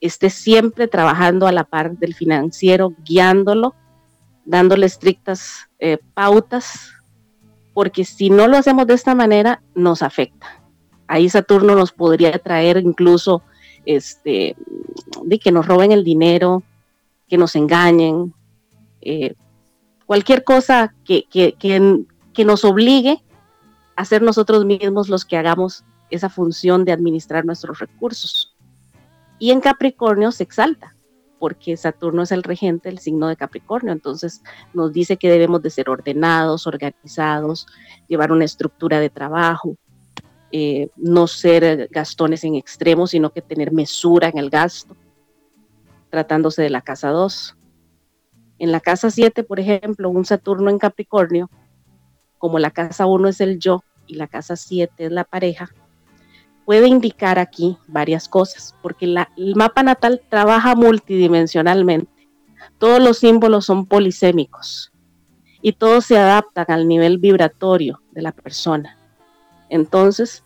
esté 0.00 0.30
siempre 0.30 0.86
trabajando 0.86 1.46
a 1.46 1.52
la 1.52 1.64
par 1.64 1.98
del 1.98 2.14
financiero, 2.14 2.94
guiándolo 3.04 3.74
dándole 4.44 4.86
estrictas 4.86 5.68
eh, 5.78 5.98
pautas, 6.14 6.92
porque 7.72 8.04
si 8.04 8.30
no 8.30 8.46
lo 8.46 8.56
hacemos 8.56 8.86
de 8.86 8.94
esta 8.94 9.14
manera, 9.14 9.62
nos 9.74 10.02
afecta. 10.02 10.62
Ahí 11.06 11.28
Saturno 11.28 11.74
nos 11.74 11.92
podría 11.92 12.38
traer 12.38 12.78
incluso 12.78 13.42
este, 13.84 14.56
de 15.24 15.38
que 15.38 15.52
nos 15.52 15.66
roben 15.66 15.92
el 15.92 16.04
dinero, 16.04 16.62
que 17.28 17.36
nos 17.36 17.56
engañen, 17.56 18.32
eh, 19.00 19.34
cualquier 20.06 20.44
cosa 20.44 20.94
que, 21.04 21.24
que, 21.24 21.54
que 21.54 22.44
nos 22.44 22.64
obligue 22.64 23.22
a 23.96 24.04
ser 24.04 24.22
nosotros 24.22 24.64
mismos 24.64 25.08
los 25.08 25.24
que 25.24 25.36
hagamos 25.36 25.84
esa 26.10 26.28
función 26.28 26.84
de 26.84 26.92
administrar 26.92 27.44
nuestros 27.44 27.78
recursos. 27.78 28.54
Y 29.38 29.50
en 29.50 29.60
Capricornio 29.60 30.32
se 30.32 30.44
exalta 30.44 30.93
porque 31.44 31.76
Saturno 31.76 32.22
es 32.22 32.32
el 32.32 32.42
regente 32.42 32.88
del 32.88 33.00
signo 33.00 33.28
de 33.28 33.36
Capricornio, 33.36 33.92
entonces 33.92 34.42
nos 34.72 34.94
dice 34.94 35.18
que 35.18 35.30
debemos 35.30 35.60
de 35.60 35.68
ser 35.68 35.90
ordenados, 35.90 36.66
organizados, 36.66 37.66
llevar 38.08 38.32
una 38.32 38.46
estructura 38.46 38.98
de 38.98 39.10
trabajo, 39.10 39.76
eh, 40.52 40.88
no 40.96 41.26
ser 41.26 41.90
gastones 41.90 42.44
en 42.44 42.54
extremos, 42.54 43.10
sino 43.10 43.28
que 43.28 43.42
tener 43.42 43.72
mesura 43.72 44.30
en 44.30 44.38
el 44.38 44.48
gasto, 44.48 44.96
tratándose 46.08 46.62
de 46.62 46.70
la 46.70 46.80
casa 46.80 47.10
2. 47.10 47.54
En 48.58 48.72
la 48.72 48.80
casa 48.80 49.10
7, 49.10 49.44
por 49.44 49.60
ejemplo, 49.60 50.08
un 50.08 50.24
Saturno 50.24 50.70
en 50.70 50.78
Capricornio, 50.78 51.50
como 52.38 52.58
la 52.58 52.70
casa 52.70 53.04
1 53.04 53.28
es 53.28 53.42
el 53.42 53.58
yo 53.58 53.84
y 54.06 54.14
la 54.14 54.28
casa 54.28 54.56
7 54.56 55.04
es 55.04 55.12
la 55.12 55.24
pareja, 55.24 55.68
puede 56.64 56.88
indicar 56.88 57.38
aquí 57.38 57.76
varias 57.86 58.28
cosas, 58.28 58.74
porque 58.82 59.04
el 59.36 59.56
mapa 59.56 59.82
natal 59.82 60.22
trabaja 60.28 60.74
multidimensionalmente. 60.74 62.28
Todos 62.78 63.02
los 63.02 63.18
símbolos 63.18 63.66
son 63.66 63.86
polisémicos 63.86 64.92
y 65.60 65.72
todos 65.72 66.06
se 66.06 66.18
adaptan 66.18 66.66
al 66.68 66.88
nivel 66.88 67.18
vibratorio 67.18 68.02
de 68.12 68.22
la 68.22 68.32
persona. 68.32 68.96
Entonces, 69.68 70.44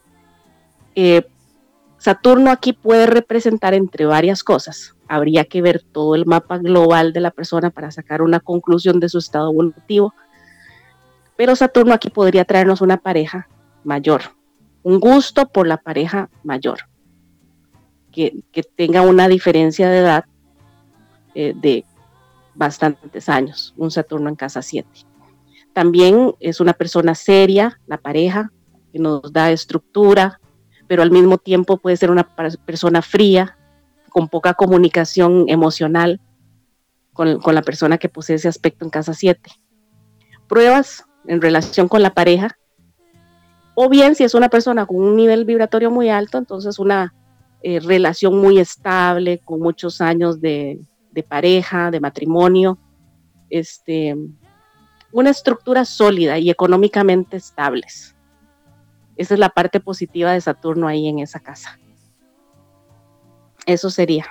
eh, 0.94 1.26
Saturno 1.98 2.52
aquí 2.52 2.72
puede 2.72 3.06
representar 3.06 3.74
entre 3.74 4.06
varias 4.06 4.44
cosas. 4.44 4.94
Habría 5.08 5.44
que 5.44 5.62
ver 5.62 5.82
todo 5.82 6.14
el 6.14 6.26
mapa 6.26 6.58
global 6.58 7.12
de 7.12 7.20
la 7.20 7.32
persona 7.32 7.70
para 7.70 7.90
sacar 7.90 8.22
una 8.22 8.38
conclusión 8.40 9.00
de 9.00 9.08
su 9.08 9.18
estado 9.18 9.50
evolutivo. 9.50 10.14
Pero 11.36 11.56
Saturno 11.56 11.92
aquí 11.92 12.10
podría 12.10 12.44
traernos 12.44 12.80
una 12.80 12.98
pareja 12.98 13.48
mayor, 13.82 14.22
un 14.82 15.00
gusto 15.00 15.48
por 15.48 15.66
la 15.66 15.78
pareja 15.78 16.30
mayor, 16.42 16.80
que, 18.12 18.42
tenga 18.74 19.02
una 19.02 19.28
diferencia 19.28 19.88
de 19.88 19.98
edad 19.98 20.24
eh, 21.34 21.54
de 21.54 21.84
bastantes 22.54 23.28
años, 23.28 23.74
un 23.76 23.90
Saturno 23.90 24.28
en 24.28 24.36
casa 24.36 24.62
7. 24.62 24.88
También 25.72 26.34
es 26.40 26.60
una 26.60 26.72
persona 26.72 27.14
seria, 27.14 27.80
la 27.86 27.98
pareja, 27.98 28.52
que 28.92 28.98
nos 28.98 29.32
da 29.32 29.52
estructura, 29.52 30.40
pero 30.88 31.02
al 31.02 31.10
mismo 31.10 31.38
tiempo 31.38 31.76
puede 31.76 31.96
ser 31.96 32.10
una 32.10 32.28
persona 32.64 33.02
fría, 33.02 33.56
con 34.08 34.28
poca 34.28 34.54
comunicación 34.54 35.44
emocional 35.48 36.20
con, 37.12 37.40
con 37.40 37.54
la 37.54 37.62
persona 37.62 37.98
que 37.98 38.08
posee 38.08 38.36
ese 38.36 38.48
aspecto 38.48 38.84
en 38.84 38.90
casa 38.90 39.12
7. 39.12 39.50
Pruebas 40.48 41.04
en 41.26 41.42
relación 41.42 41.88
con 41.88 42.02
la 42.02 42.14
pareja 42.14 42.58
o 43.80 43.88
bien, 43.88 44.16
si 44.16 44.24
es 44.24 44.34
una 44.34 44.48
persona 44.48 44.86
con 44.86 44.96
un 44.96 45.14
nivel 45.14 45.44
vibratorio 45.44 45.88
muy 45.88 46.08
alto, 46.08 46.36
entonces 46.36 46.80
una 46.80 47.14
eh, 47.62 47.78
relación 47.78 48.36
muy 48.36 48.58
estable, 48.58 49.38
con 49.38 49.60
muchos 49.60 50.00
años 50.00 50.40
de, 50.40 50.80
de 51.12 51.22
pareja, 51.22 51.92
de 51.92 52.00
matrimonio, 52.00 52.76
este, 53.50 54.16
una 55.12 55.30
estructura 55.30 55.84
sólida 55.84 56.40
y 56.40 56.50
económicamente 56.50 57.36
estables. 57.36 58.16
Esa 59.16 59.34
es 59.34 59.38
la 59.38 59.50
parte 59.50 59.78
positiva 59.78 60.32
de 60.32 60.40
Saturno 60.40 60.88
ahí 60.88 61.06
en 61.06 61.20
esa 61.20 61.38
casa. 61.38 61.78
Eso 63.64 63.90
sería. 63.90 64.26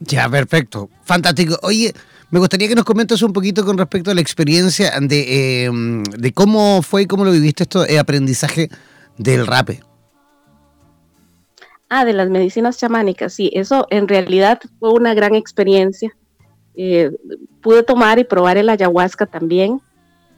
Ya, 0.00 0.28
perfecto. 0.28 0.90
Fantástico. 1.04 1.56
Oye, 1.62 1.94
me 2.30 2.38
gustaría 2.38 2.68
que 2.68 2.74
nos 2.74 2.84
comentes 2.84 3.22
un 3.22 3.32
poquito 3.32 3.64
con 3.64 3.78
respecto 3.78 4.10
a 4.10 4.14
la 4.14 4.20
experiencia 4.20 4.92
de, 5.00 6.06
de 6.18 6.32
cómo 6.32 6.82
fue 6.82 7.02
y 7.02 7.06
cómo 7.06 7.24
lo 7.24 7.32
viviste 7.32 7.62
esto, 7.62 7.84
el 7.84 7.98
aprendizaje 7.98 8.68
del 9.16 9.46
rape. 9.46 9.80
Ah, 11.90 12.04
de 12.04 12.12
las 12.12 12.28
medicinas 12.28 12.76
chamánicas, 12.76 13.32
sí, 13.32 13.50
eso 13.54 13.86
en 13.90 14.08
realidad 14.08 14.60
fue 14.78 14.92
una 14.92 15.14
gran 15.14 15.34
experiencia. 15.34 16.14
Eh, 16.76 17.10
pude 17.62 17.82
tomar 17.82 18.18
y 18.18 18.24
probar 18.24 18.58
el 18.58 18.68
ayahuasca 18.68 19.24
también. 19.24 19.80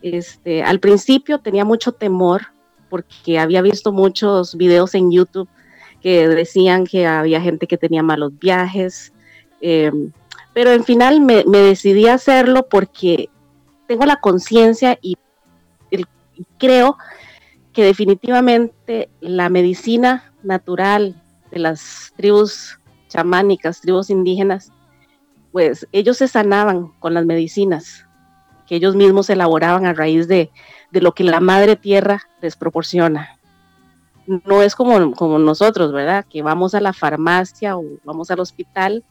Este, 0.01 0.63
al 0.63 0.79
principio 0.79 1.39
tenía 1.39 1.65
mucho 1.65 1.93
temor 1.93 2.43
porque 2.89 3.39
había 3.39 3.63
visto 3.63 3.93
muchos 3.93 4.57
videos 4.57 4.95
en 4.95 5.11
YouTube 5.11 5.49
que 6.01 6.29
decían 6.29 6.87
que 6.87 7.07
había 7.07 7.41
gente 7.41 7.67
que 7.67 7.77
tenía 7.77 8.03
malos 8.03 8.39
viajes, 8.39 9.13
em, 9.61 10.13
pero 10.53 10.73
en 10.73 10.85
final 10.85 11.21
me, 11.21 11.45
decidí 11.45 12.07
a 12.09 12.15
hacerlo 12.15 12.67
porque 12.69 13.29
tengo 13.87 14.07
la 14.07 14.17
conciencia 14.17 14.99
y, 15.01 15.17
creo 16.59 16.97
que 17.73 17.85
definitivamente 17.85 19.11
la 19.21 19.49
medicina 19.49 20.33
natural 20.43 21.21
de 21.51 21.59
las 21.59 22.13
tribus 22.17 22.79
chamánicas, 23.09 23.81
tribus 23.81 24.11
indígenas, 24.11 24.73
pues 25.53 25.87
ellos 25.93 26.17
se 26.17 26.29
sanaban 26.29 26.89
con 26.99 27.15
las 27.15 27.27
medicinas 27.27 28.07
que 28.67 28.77
ellos 28.77 28.95
mismos 28.95 29.29
elaboraban 29.31 29.85
a 29.85 29.93
raíz 29.93 30.29
de, 30.29 30.51
de 30.91 31.01
lo 31.01 31.13
que 31.13 31.25
la 31.25 31.41
madre 31.41 31.77
tierra 31.77 32.23
les 32.41 32.57
proporciona. 32.57 33.39
No 34.27 34.63
es 34.63 34.77
como, 34.77 35.13
como 35.13 35.39
nosotros, 35.39 35.93
¿verdad? 35.93 36.25
Que 36.29 36.43
vamos 36.43 36.75
a 36.75 36.81
la 36.81 36.93
farmacia 36.93 37.77
o 37.77 37.85
vamos 38.05 38.31
al 38.31 38.41
hospital 38.41 39.05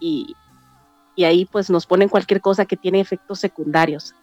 y, 0.00 0.34
y 1.16 1.24
ahí 1.24 1.44
pues 1.44 1.70
nos 1.70 1.86
ponen 1.86 2.08
cualquier 2.08 2.40
cosa 2.40 2.66
que 2.66 2.76
tiene 2.76 3.00
efectos 3.00 3.38
secundarios. 3.38 4.14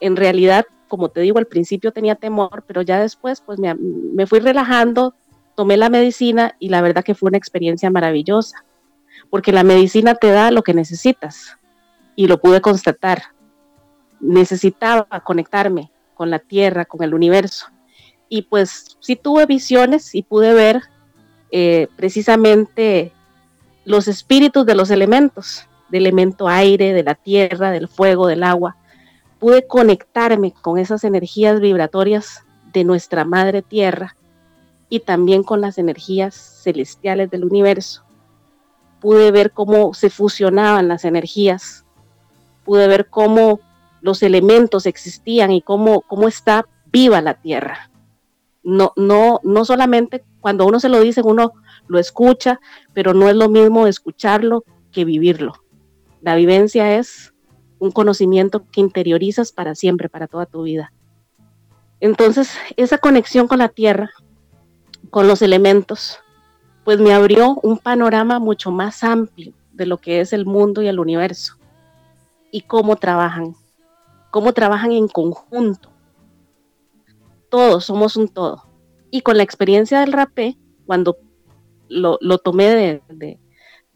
En 0.00 0.16
realidad, 0.16 0.64
como 0.88 1.08
te 1.08 1.20
digo, 1.20 1.38
al 1.38 1.46
principio 1.46 1.92
tenía 1.92 2.14
temor, 2.14 2.64
pero 2.66 2.82
ya 2.82 3.00
después 3.00 3.40
pues 3.40 3.58
me, 3.58 3.74
me 3.74 4.26
fui 4.26 4.40
relajando, 4.40 5.14
tomé 5.54 5.76
la 5.76 5.88
medicina 5.88 6.56
y 6.58 6.68
la 6.68 6.80
verdad 6.80 7.04
que 7.04 7.14
fue 7.14 7.28
una 7.28 7.38
experiencia 7.38 7.90
maravillosa, 7.90 8.64
porque 9.30 9.52
la 9.52 9.62
medicina 9.62 10.14
te 10.14 10.30
da 10.30 10.50
lo 10.50 10.62
que 10.62 10.74
necesitas 10.74 11.56
y 12.16 12.26
lo 12.26 12.40
pude 12.40 12.60
constatar. 12.60 13.22
Necesitaba 14.20 15.06
conectarme 15.24 15.90
con 16.14 16.30
la 16.30 16.38
tierra, 16.38 16.84
con 16.84 17.02
el 17.02 17.14
universo. 17.14 17.66
Y 18.28 18.42
pues 18.42 18.96
sí 19.00 19.16
tuve 19.16 19.46
visiones 19.46 20.14
y 20.14 20.22
pude 20.22 20.54
ver 20.54 20.82
eh, 21.50 21.88
precisamente 21.96 23.12
los 23.84 24.08
espíritus 24.08 24.64
de 24.64 24.74
los 24.74 24.90
elementos, 24.90 25.66
del 25.92 26.06
elemento 26.06 26.48
aire, 26.48 26.94
de 26.94 27.02
la 27.02 27.14
tierra, 27.14 27.70
del 27.70 27.86
fuego, 27.86 28.26
del 28.26 28.42
agua. 28.42 28.76
Pude 29.38 29.66
conectarme 29.66 30.52
con 30.52 30.78
esas 30.78 31.04
energías 31.04 31.60
vibratorias 31.60 32.44
de 32.72 32.82
nuestra 32.82 33.26
madre 33.26 33.60
tierra 33.60 34.16
y 34.88 35.00
también 35.00 35.42
con 35.42 35.60
las 35.60 35.76
energías 35.76 36.34
celestiales 36.34 37.30
del 37.30 37.44
universo. 37.44 38.04
Pude 39.00 39.30
ver 39.30 39.52
cómo 39.52 39.92
se 39.92 40.08
fusionaban 40.08 40.88
las 40.88 41.04
energías. 41.04 41.84
Pude 42.64 42.88
ver 42.88 43.08
cómo 43.10 43.60
los 44.00 44.22
elementos 44.22 44.86
existían 44.86 45.50
y 45.50 45.60
cómo, 45.60 46.00
cómo 46.00 46.26
está 46.26 46.66
viva 46.86 47.20
la 47.20 47.34
tierra. 47.34 47.90
No, 48.62 48.94
no, 48.96 49.40
no 49.42 49.64
solamente 49.66 50.24
cuando 50.40 50.64
uno 50.64 50.80
se 50.80 50.88
lo 50.88 51.00
dice, 51.00 51.20
uno 51.22 51.52
lo 51.86 51.98
escucha, 51.98 52.60
pero 52.94 53.12
no 53.12 53.28
es 53.28 53.36
lo 53.36 53.50
mismo 53.50 53.86
escucharlo 53.86 54.64
que 54.90 55.04
vivirlo. 55.04 55.61
La 56.22 56.36
vivencia 56.36 56.96
es 56.98 57.34
un 57.80 57.90
conocimiento 57.90 58.64
que 58.70 58.80
interiorizas 58.80 59.50
para 59.50 59.74
siempre, 59.74 60.08
para 60.08 60.28
toda 60.28 60.46
tu 60.46 60.62
vida. 60.62 60.92
Entonces, 61.98 62.56
esa 62.76 62.98
conexión 62.98 63.48
con 63.48 63.58
la 63.58 63.68
tierra, 63.68 64.10
con 65.10 65.26
los 65.26 65.42
elementos, 65.42 66.20
pues 66.84 67.00
me 67.00 67.12
abrió 67.12 67.58
un 67.62 67.78
panorama 67.78 68.38
mucho 68.38 68.70
más 68.70 69.02
amplio 69.02 69.52
de 69.72 69.86
lo 69.86 69.98
que 69.98 70.20
es 70.20 70.32
el 70.32 70.46
mundo 70.46 70.80
y 70.82 70.86
el 70.86 71.00
universo 71.00 71.56
y 72.52 72.62
cómo 72.62 72.94
trabajan, 72.94 73.56
cómo 74.30 74.52
trabajan 74.52 74.92
en 74.92 75.08
conjunto. 75.08 75.90
Todos 77.50 77.84
somos 77.86 78.16
un 78.16 78.28
todo. 78.28 78.64
Y 79.10 79.22
con 79.22 79.36
la 79.36 79.42
experiencia 79.42 80.00
del 80.00 80.12
rapé, 80.12 80.56
cuando 80.86 81.16
lo, 81.88 82.18
tomé 82.38 83.00
de, 83.08 83.40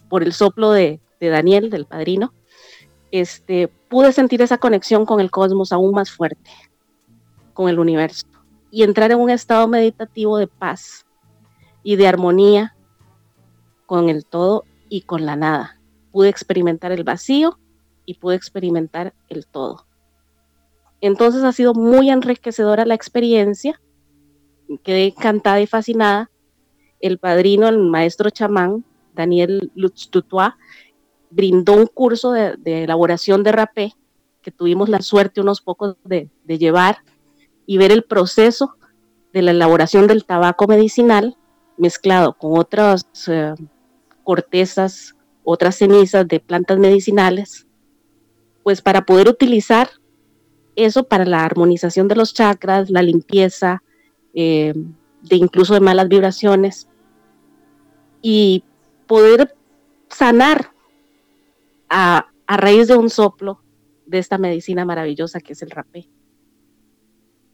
por 0.09 0.25
el 0.25 0.33
soplo 0.33 0.73
de, 0.73 1.01
de 1.21 1.29
Daniel, 1.29 1.71
del 1.71 1.87
padrino, 1.87 2.35
este, 3.11 3.69
pude 3.69 4.13
sentir 4.13 4.43
esa 4.43 4.59
conexión 4.59 5.07
con 5.07 5.21
el 5.21 5.31
cosmos 5.31 5.73
aún 5.73 5.93
más 5.93 6.11
fuerte, 6.11 6.51
con 7.55 7.69
el 7.69 7.79
universo, 7.79 8.27
y 8.71 8.83
entrar 8.83 9.11
en 9.13 9.21
un 9.21 9.31
estado 9.31 9.69
meditativo 9.69 10.39
de 10.39 10.47
paz 10.47 11.07
y 11.83 11.97
de 11.97 12.09
armonía 12.09 12.77
con 13.87 14.09
el 14.09 14.27
todo 14.27 14.65
y 14.89 15.03
con 15.03 15.25
la 15.25 15.37
nada. 15.37 15.81
Pude 16.13 16.29
experimentar 16.29 16.93
el 16.93 17.05
vacío 17.05 17.59
y 18.05 18.15
pude 18.15 18.37
experimentar 18.37 19.15
el 19.29 19.47
todo. 19.47 19.87
Entonces 21.01 21.45
ha 21.45 21.53
sido 21.53 21.75
muy 21.75 22.11
enriquecedora 22.11 22.85
la 22.87 22.95
experiencia, 22.95 23.81
quedé 24.83 25.07
encantada 25.07 25.61
y 25.61 25.67
fascinada. 25.67 26.31
El 27.01 27.19
padrino, 27.19 27.69
el 27.69 27.79
maestro 27.79 28.31
chamán, 28.31 28.85
Daniel 29.15 29.71
Lutz 29.75 30.11
brindó 31.31 31.75
un 31.75 31.87
curso 31.87 32.33
de, 32.33 32.57
elaboración 32.65 33.43
de 33.43 33.53
rapé 33.53 33.93
que 34.43 34.51
tuvimos 34.51 34.89
la 34.89 35.03
suerte 35.03 35.41
unos 35.41 35.61
pocos 35.61 35.97
de, 36.05 36.31
llevar 36.47 36.99
y 37.67 37.79
ver 37.79 37.93
el 37.93 38.05
proceso 38.05 38.77
de 39.33 39.43
la 39.43 39.51
elaboración 39.51 40.07
del 40.07 40.25
tabaco 40.25 40.67
medicinal 40.67 41.37
mezclado 41.77 42.35
con 42.35 42.59
otras 42.59 43.07
eh, 43.27 43.55
cortezas, 44.25 45.15
otras 45.45 45.77
cenizas 45.77 46.27
de 46.27 46.41
plantas 46.41 46.79
medicinales, 46.79 47.67
pues 48.63 48.81
para 48.81 49.05
poder 49.05 49.29
utilizar 49.29 49.91
eso 50.75 51.05
para 51.05 51.25
la 51.25 51.45
armonización 51.45 52.09
de 52.09 52.17
los 52.17 52.35
chakras, 52.35 52.91
la 52.91 53.03
limpieza, 53.03 53.83
eh, 54.35 54.75
de 55.23 55.37
incluso 55.37 55.75
de 55.75 55.81
malas 55.81 56.09
vibraciones 56.09 56.89
y 58.23 58.65
poder 59.07 59.55
sanar 60.09 60.73
a, 61.89 62.27
raíz 62.47 62.89
de 62.89 62.97
un 62.97 63.11
soplo 63.11 63.63
de 64.07 64.19
esta 64.19 64.39
medicina 64.39 64.85
maravillosa 64.85 65.41
que 65.41 65.53
es 65.53 65.63
el 65.63 65.71
rapé. 65.71 66.09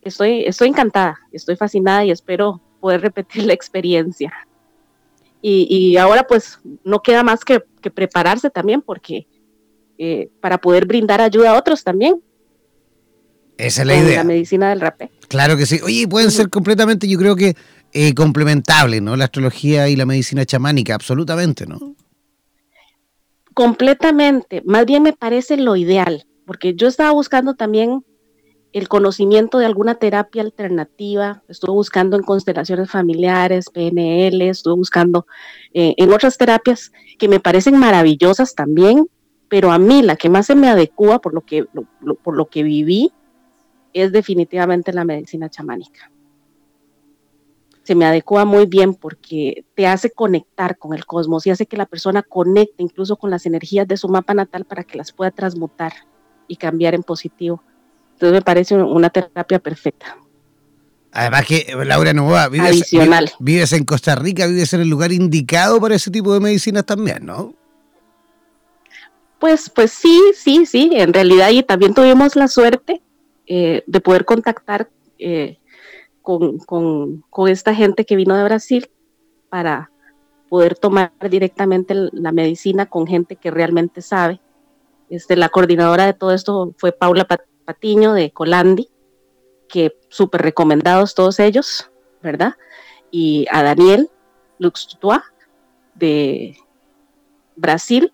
Estoy, 0.02 0.44
estoy 0.44 0.68
encantada, 0.68 1.18
estoy 1.32 1.56
fascinada 1.56 2.04
y 2.04 2.10
espero 2.10 2.60
poder 2.80 3.00
repetir 3.00 3.44
la 3.46 3.52
experiencia. 3.52 4.32
Y, 5.44 5.96
ahora 5.96 6.24
pues 6.24 6.60
no 6.84 7.02
queda 7.02 7.24
más 7.24 7.44
que, 7.44 7.60
prepararse 7.90 8.48
también 8.48 8.80
porque 8.80 9.26
eh, 9.98 10.30
para 10.40 10.58
poder 10.58 10.86
brindar 10.86 11.20
ayuda 11.20 11.50
a 11.50 11.58
otros 11.58 11.82
también. 11.82 12.22
Esa 13.58 13.82
es 13.82 13.86
la 13.88 13.96
idea. 13.96 14.18
La 14.18 14.24
medicina 14.24 14.70
del 14.70 14.80
rapé. 14.80 15.10
Claro 15.28 15.56
que 15.56 15.66
sí. 15.66 15.80
Oye, 15.82 16.06
pueden 16.06 16.30
ser 16.30 16.48
completamente, 16.48 17.08
yo 17.08 17.18
creo 17.18 17.34
que 17.34 17.56
eh, 17.92 18.14
complementables, 18.14 19.02
¿no? 19.02 19.16
La 19.16 19.24
astrología 19.24 19.88
y 19.88 19.96
la 19.96 20.06
medicina 20.06 20.46
chamánica, 20.46 20.94
absolutamente, 20.94 21.66
¿no? 21.66 21.96
Completamente, 23.54 24.62
más 24.64 24.86
bien 24.86 25.02
me 25.02 25.12
parece 25.12 25.56
lo 25.56 25.76
ideal, 25.76 26.26
porque 26.46 26.74
yo 26.74 26.88
estaba 26.88 27.12
buscando 27.12 27.54
también 27.54 28.04
el 28.72 28.88
conocimiento 28.88 29.58
de 29.58 29.66
alguna 29.66 29.96
terapia 29.96 30.42
alternativa, 30.42 31.42
estuve 31.48 31.72
buscando 31.72 32.16
en 32.16 32.22
constelaciones 32.22 32.90
familiares, 32.90 33.68
PNL, 33.70 34.40
estuve 34.42 34.74
buscando 34.74 35.26
eh, 35.74 35.94
en 35.98 36.12
otras 36.12 36.38
terapias 36.38 36.90
que 37.18 37.28
me 37.28 37.40
parecen 37.40 37.78
maravillosas 37.78 38.54
también, 38.54 39.06
pero 39.48 39.70
a 39.72 39.78
mí 39.78 40.02
la 40.02 40.16
que 40.16 40.30
más 40.30 40.46
se 40.46 40.54
me 40.54 40.68
adecua 40.68 41.20
por 41.20 41.34
lo 41.34 41.42
que, 41.42 41.66
por 42.22 42.36
lo 42.36 42.46
que 42.46 42.62
viví 42.62 43.12
es 43.92 44.10
definitivamente 44.10 44.94
la 44.94 45.04
medicina 45.04 45.50
chamánica 45.50 46.10
se 47.82 47.94
me 47.94 48.04
adecua 48.04 48.44
muy 48.44 48.66
bien 48.66 48.94
porque 48.94 49.64
te 49.74 49.86
hace 49.86 50.10
conectar 50.10 50.78
con 50.78 50.94
el 50.94 51.04
cosmos 51.04 51.46
y 51.46 51.50
hace 51.50 51.66
que 51.66 51.76
la 51.76 51.86
persona 51.86 52.22
conecte 52.22 52.82
incluso 52.82 53.16
con 53.16 53.30
las 53.30 53.44
energías 53.46 53.88
de 53.88 53.96
su 53.96 54.08
mapa 54.08 54.34
natal 54.34 54.64
para 54.64 54.84
que 54.84 54.98
las 54.98 55.12
pueda 55.12 55.30
transmutar 55.30 55.92
y 56.46 56.56
cambiar 56.56 56.94
en 56.94 57.02
positivo. 57.02 57.62
Entonces 58.12 58.32
me 58.32 58.42
parece 58.42 58.76
una 58.76 59.10
terapia 59.10 59.58
perfecta. 59.58 60.16
Además 61.10 61.44
que, 61.44 61.66
Laura 61.84 62.14
Novoa, 62.14 62.48
vives, 62.48 62.90
vives 63.38 63.72
en 63.72 63.84
Costa 63.84 64.14
Rica, 64.14 64.46
vives 64.46 64.72
en 64.72 64.80
el 64.80 64.88
lugar 64.88 65.12
indicado 65.12 65.78
para 65.80 65.94
ese 65.94 66.10
tipo 66.10 66.32
de 66.32 66.40
medicinas 66.40 66.86
también, 66.86 67.26
¿no? 67.26 67.54
Pues, 69.38 69.68
pues 69.68 69.90
sí, 69.90 70.18
sí, 70.34 70.64
sí, 70.64 70.90
en 70.92 71.12
realidad 71.12 71.50
y 71.50 71.64
también 71.64 71.94
tuvimos 71.94 72.36
la 72.36 72.48
suerte 72.48 73.02
eh, 73.46 73.82
de 73.86 74.00
poder 74.00 74.24
contactar 74.24 74.88
eh, 75.18 75.58
con, 76.22 76.58
con, 76.58 77.48
esta 77.48 77.74
gente 77.74 78.04
que 78.04 78.16
vino 78.16 78.36
de 78.36 78.44
Brasil 78.44 78.90
para 79.48 79.90
poder 80.48 80.76
tomar 80.76 81.12
directamente 81.28 81.94
la 82.12 82.32
medicina 82.32 82.86
con 82.86 83.06
gente 83.06 83.36
que 83.36 83.50
realmente 83.50 84.00
sabe. 84.00 84.40
Este, 85.10 85.36
la 85.36 85.48
coordinadora 85.48 86.06
de 86.06 86.14
todo 86.14 86.32
esto 86.32 86.74
fue 86.78 86.92
Paula 86.92 87.26
Patiño 87.64 88.14
de 88.14 88.30
Colandi, 88.30 88.88
que 89.68 89.96
súper 90.08 90.42
recomendados 90.42 91.14
todos 91.14 91.40
ellos, 91.40 91.90
¿verdad? 92.22 92.54
Y 93.10 93.46
a 93.50 93.62
Daniel 93.62 94.10
Luxtua 94.58 95.24
de 95.94 96.56
Brasil, 97.56 98.12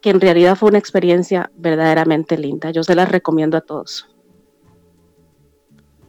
que 0.00 0.10
en 0.10 0.20
realidad 0.20 0.56
fue 0.56 0.70
una 0.70 0.78
experiencia 0.78 1.50
verdaderamente 1.56 2.36
linda. 2.36 2.70
Yo 2.70 2.82
se 2.82 2.94
las 2.94 3.10
recomiendo 3.10 3.56
a 3.56 3.60
todos. 3.60 4.08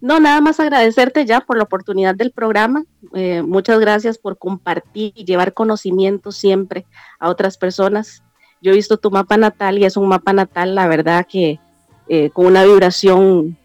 No, 0.00 0.20
nada 0.20 0.40
más 0.40 0.60
agradecerte 0.60 1.26
ya 1.26 1.40
por 1.40 1.56
la 1.56 1.64
oportunidad 1.64 2.14
del 2.14 2.30
programa. 2.30 2.84
Eh, 3.14 3.42
muchas 3.42 3.80
gracias 3.80 4.16
por 4.18 4.38
compartir 4.38 5.12
y 5.16 5.24
llevar 5.24 5.54
conocimiento 5.54 6.30
siempre 6.30 6.86
a 7.18 7.28
otras 7.28 7.58
personas. 7.58 8.22
Yo 8.62 8.72
he 8.72 8.76
visto 8.76 8.96
tu 8.96 9.10
mapa 9.10 9.36
natal 9.36 9.78
y 9.78 9.84
es 9.84 9.96
un 9.96 10.08
mapa 10.08 10.32
natal, 10.32 10.74
la 10.74 10.86
verdad 10.86 11.26
que 11.28 11.58
eh, 12.08 12.30
con 12.30 12.46
una 12.46 12.64
vibración 12.64 13.56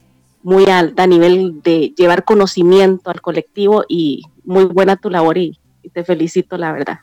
muy 0.42 0.66
alta 0.66 1.04
a 1.04 1.08
nivel 1.08 1.62
de 1.64 1.94
llevar 1.96 2.26
conocimiento 2.26 3.10
al 3.10 3.22
colectivo 3.22 3.86
y 3.88 4.24
muy 4.44 4.66
buena 4.66 4.98
tu 4.98 5.10
labor 5.10 5.38
y, 5.38 5.58
te 5.94 6.04
felicito, 6.04 6.58
la 6.58 6.72
verdad. 6.72 7.00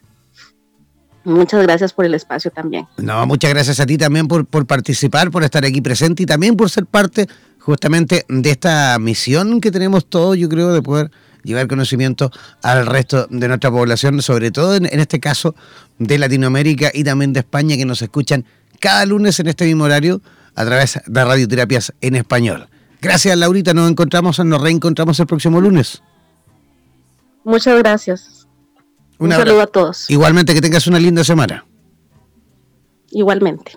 Muchas 1.24 1.62
gracias 1.62 1.92
por 1.92 2.04
el 2.04 2.14
espacio 2.14 2.50
también. 2.50 2.86
No, 2.96 3.26
muchas 3.26 3.50
gracias 3.50 3.78
a 3.78 3.86
ti 3.86 3.96
también 3.96 4.26
por, 4.26 4.46
por 4.46 4.66
participar, 4.66 5.30
por 5.30 5.44
estar 5.44 5.64
aquí 5.64 5.80
presente 5.80 6.22
y 6.22 6.26
también 6.26 6.56
por 6.56 6.70
ser 6.70 6.86
parte 6.86 7.28
justamente 7.60 8.24
de 8.28 8.50
esta 8.50 8.98
misión 8.98 9.60
que 9.60 9.70
tenemos 9.70 10.06
todos, 10.06 10.36
yo 10.36 10.48
creo, 10.48 10.72
de 10.72 10.82
poder 10.82 11.10
llevar 11.42 11.68
conocimiento 11.68 12.30
al 12.62 12.86
resto 12.86 13.26
de 13.30 13.48
nuestra 13.48 13.70
población, 13.70 14.20
sobre 14.22 14.50
todo 14.50 14.74
en, 14.74 14.86
en, 14.86 15.00
este 15.00 15.20
caso 15.20 15.54
de 15.98 16.18
Latinoamérica 16.18 16.90
y 16.92 17.04
también 17.04 17.32
de 17.32 17.40
España, 17.40 17.76
que 17.76 17.86
nos 17.86 18.02
escuchan 18.02 18.44
cada 18.80 19.06
lunes 19.06 19.38
en 19.40 19.46
este 19.46 19.66
mismo 19.66 19.84
horario 19.84 20.20
a 20.54 20.64
través 20.64 21.00
de 21.06 21.24
radioterapias 21.24 21.92
en 22.00 22.16
español. 22.16 22.68
Gracias, 23.00 23.36
Laurita. 23.36 23.72
Nos 23.72 23.90
encontramos, 23.90 24.38
nos 24.44 24.60
reencontramos 24.60 25.18
el 25.20 25.26
próximo 25.26 25.60
lunes. 25.60 26.02
Muchas 27.44 27.78
gracias. 27.78 28.46
Un, 29.18 29.30
saludo 29.30 29.62
a 29.62 29.66
todos. 29.66 30.10
Igualmente, 30.10 30.54
que 30.54 30.60
tengas 30.60 30.86
una 30.86 30.98
linda 30.98 31.24
semana. 31.24 31.64
Igualmente. 33.10 33.72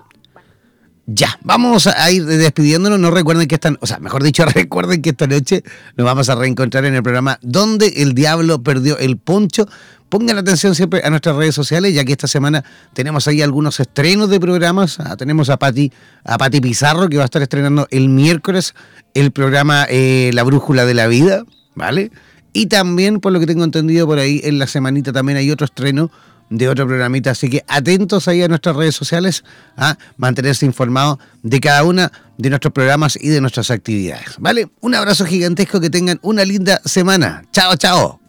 Ya, 1.05 1.37
vamos 1.43 1.87
a 1.87 2.11
ir 2.11 2.25
despidiéndonos. 2.25 2.97
No 2.97 3.11
recuerden 3.11 3.47
que 3.47 3.55
esta, 3.55 3.75
o 3.81 3.87
sea, 3.87 3.99
mejor 3.99 4.23
dicho, 4.23 4.45
recuerden 4.53 5.01
que 5.01 5.09
esta 5.09 5.27
noche 5.27 5.63
nos 5.97 6.05
vamos 6.05 6.29
a 6.29 6.35
reencontrar 6.35 6.85
en 6.85 6.95
el 6.95 7.03
programa 7.03 7.39
Donde 7.41 7.87
el 7.97 8.13
Diablo 8.13 8.63
Perdió 8.63 8.97
el 8.97 9.17
Poncho. 9.17 9.67
Pongan 10.07 10.37
atención 10.37 10.75
siempre 10.75 11.01
a 11.03 11.09
nuestras 11.09 11.35
redes 11.35 11.55
sociales, 11.55 11.93
ya 11.93 12.05
que 12.05 12.11
esta 12.11 12.27
semana 12.27 12.63
tenemos 12.93 13.27
ahí 13.27 13.41
algunos 13.41 13.79
estrenos 13.79 14.29
de 14.29 14.39
programas. 14.39 14.99
Ah, 14.99 15.17
tenemos 15.17 15.49
a 15.49 15.57
Pati, 15.57 15.91
a 16.23 16.37
Pizarro, 16.37 17.09
que 17.09 17.17
va 17.17 17.23
a 17.23 17.25
estar 17.25 17.41
estrenando 17.41 17.87
el 17.89 18.09
miércoles 18.09 18.75
el 19.13 19.31
programa 19.31 19.85
eh, 19.89 20.31
La 20.33 20.43
Brújula 20.43 20.85
de 20.85 20.93
la 20.93 21.07
Vida, 21.07 21.43
¿vale? 21.75 22.11
Y 22.53 22.67
también, 22.67 23.19
por 23.19 23.31
lo 23.31 23.39
que 23.39 23.47
tengo 23.47 23.63
entendido 23.63 24.05
por 24.05 24.19
ahí, 24.19 24.39
en 24.43 24.59
la 24.59 24.67
semanita 24.67 25.11
también 25.11 25.37
hay 25.37 25.49
otro 25.49 25.65
estreno 25.65 26.11
de 26.49 26.69
otro 26.69 26.87
programita. 26.87 27.31
Así 27.31 27.49
que 27.49 27.63
atentos 27.67 28.27
ahí 28.27 28.41
a 28.41 28.47
nuestras 28.47 28.75
redes 28.75 28.95
sociales 28.95 29.43
a 29.75 29.97
mantenerse 30.17 30.65
informados 30.65 31.17
de 31.41 31.59
cada 31.59 31.83
una 31.83 32.11
de 32.37 32.49
nuestros 32.49 32.73
programas 32.73 33.17
y 33.19 33.29
de 33.29 33.41
nuestras 33.41 33.71
actividades. 33.71 34.35
¿Vale? 34.39 34.69
Un 34.81 34.95
abrazo 34.95 35.25
gigantesco, 35.25 35.79
que 35.79 35.89
tengan 35.89 36.19
una 36.21 36.45
linda 36.45 36.81
semana. 36.85 37.43
Chao, 37.51 37.75
chao. 37.75 38.19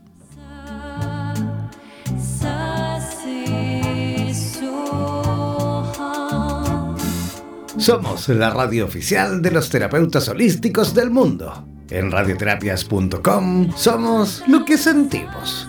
Somos 7.76 8.30
la 8.30 8.48
radio 8.48 8.86
oficial 8.86 9.42
de 9.42 9.50
los 9.50 9.68
terapeutas 9.68 10.28
holísticos 10.28 10.94
del 10.94 11.10
mundo. 11.10 11.66
En 11.90 12.10
radioterapias.com 12.10 13.72
somos 13.76 14.42
lo 14.46 14.64
que 14.64 14.78
sentimos. 14.78 15.68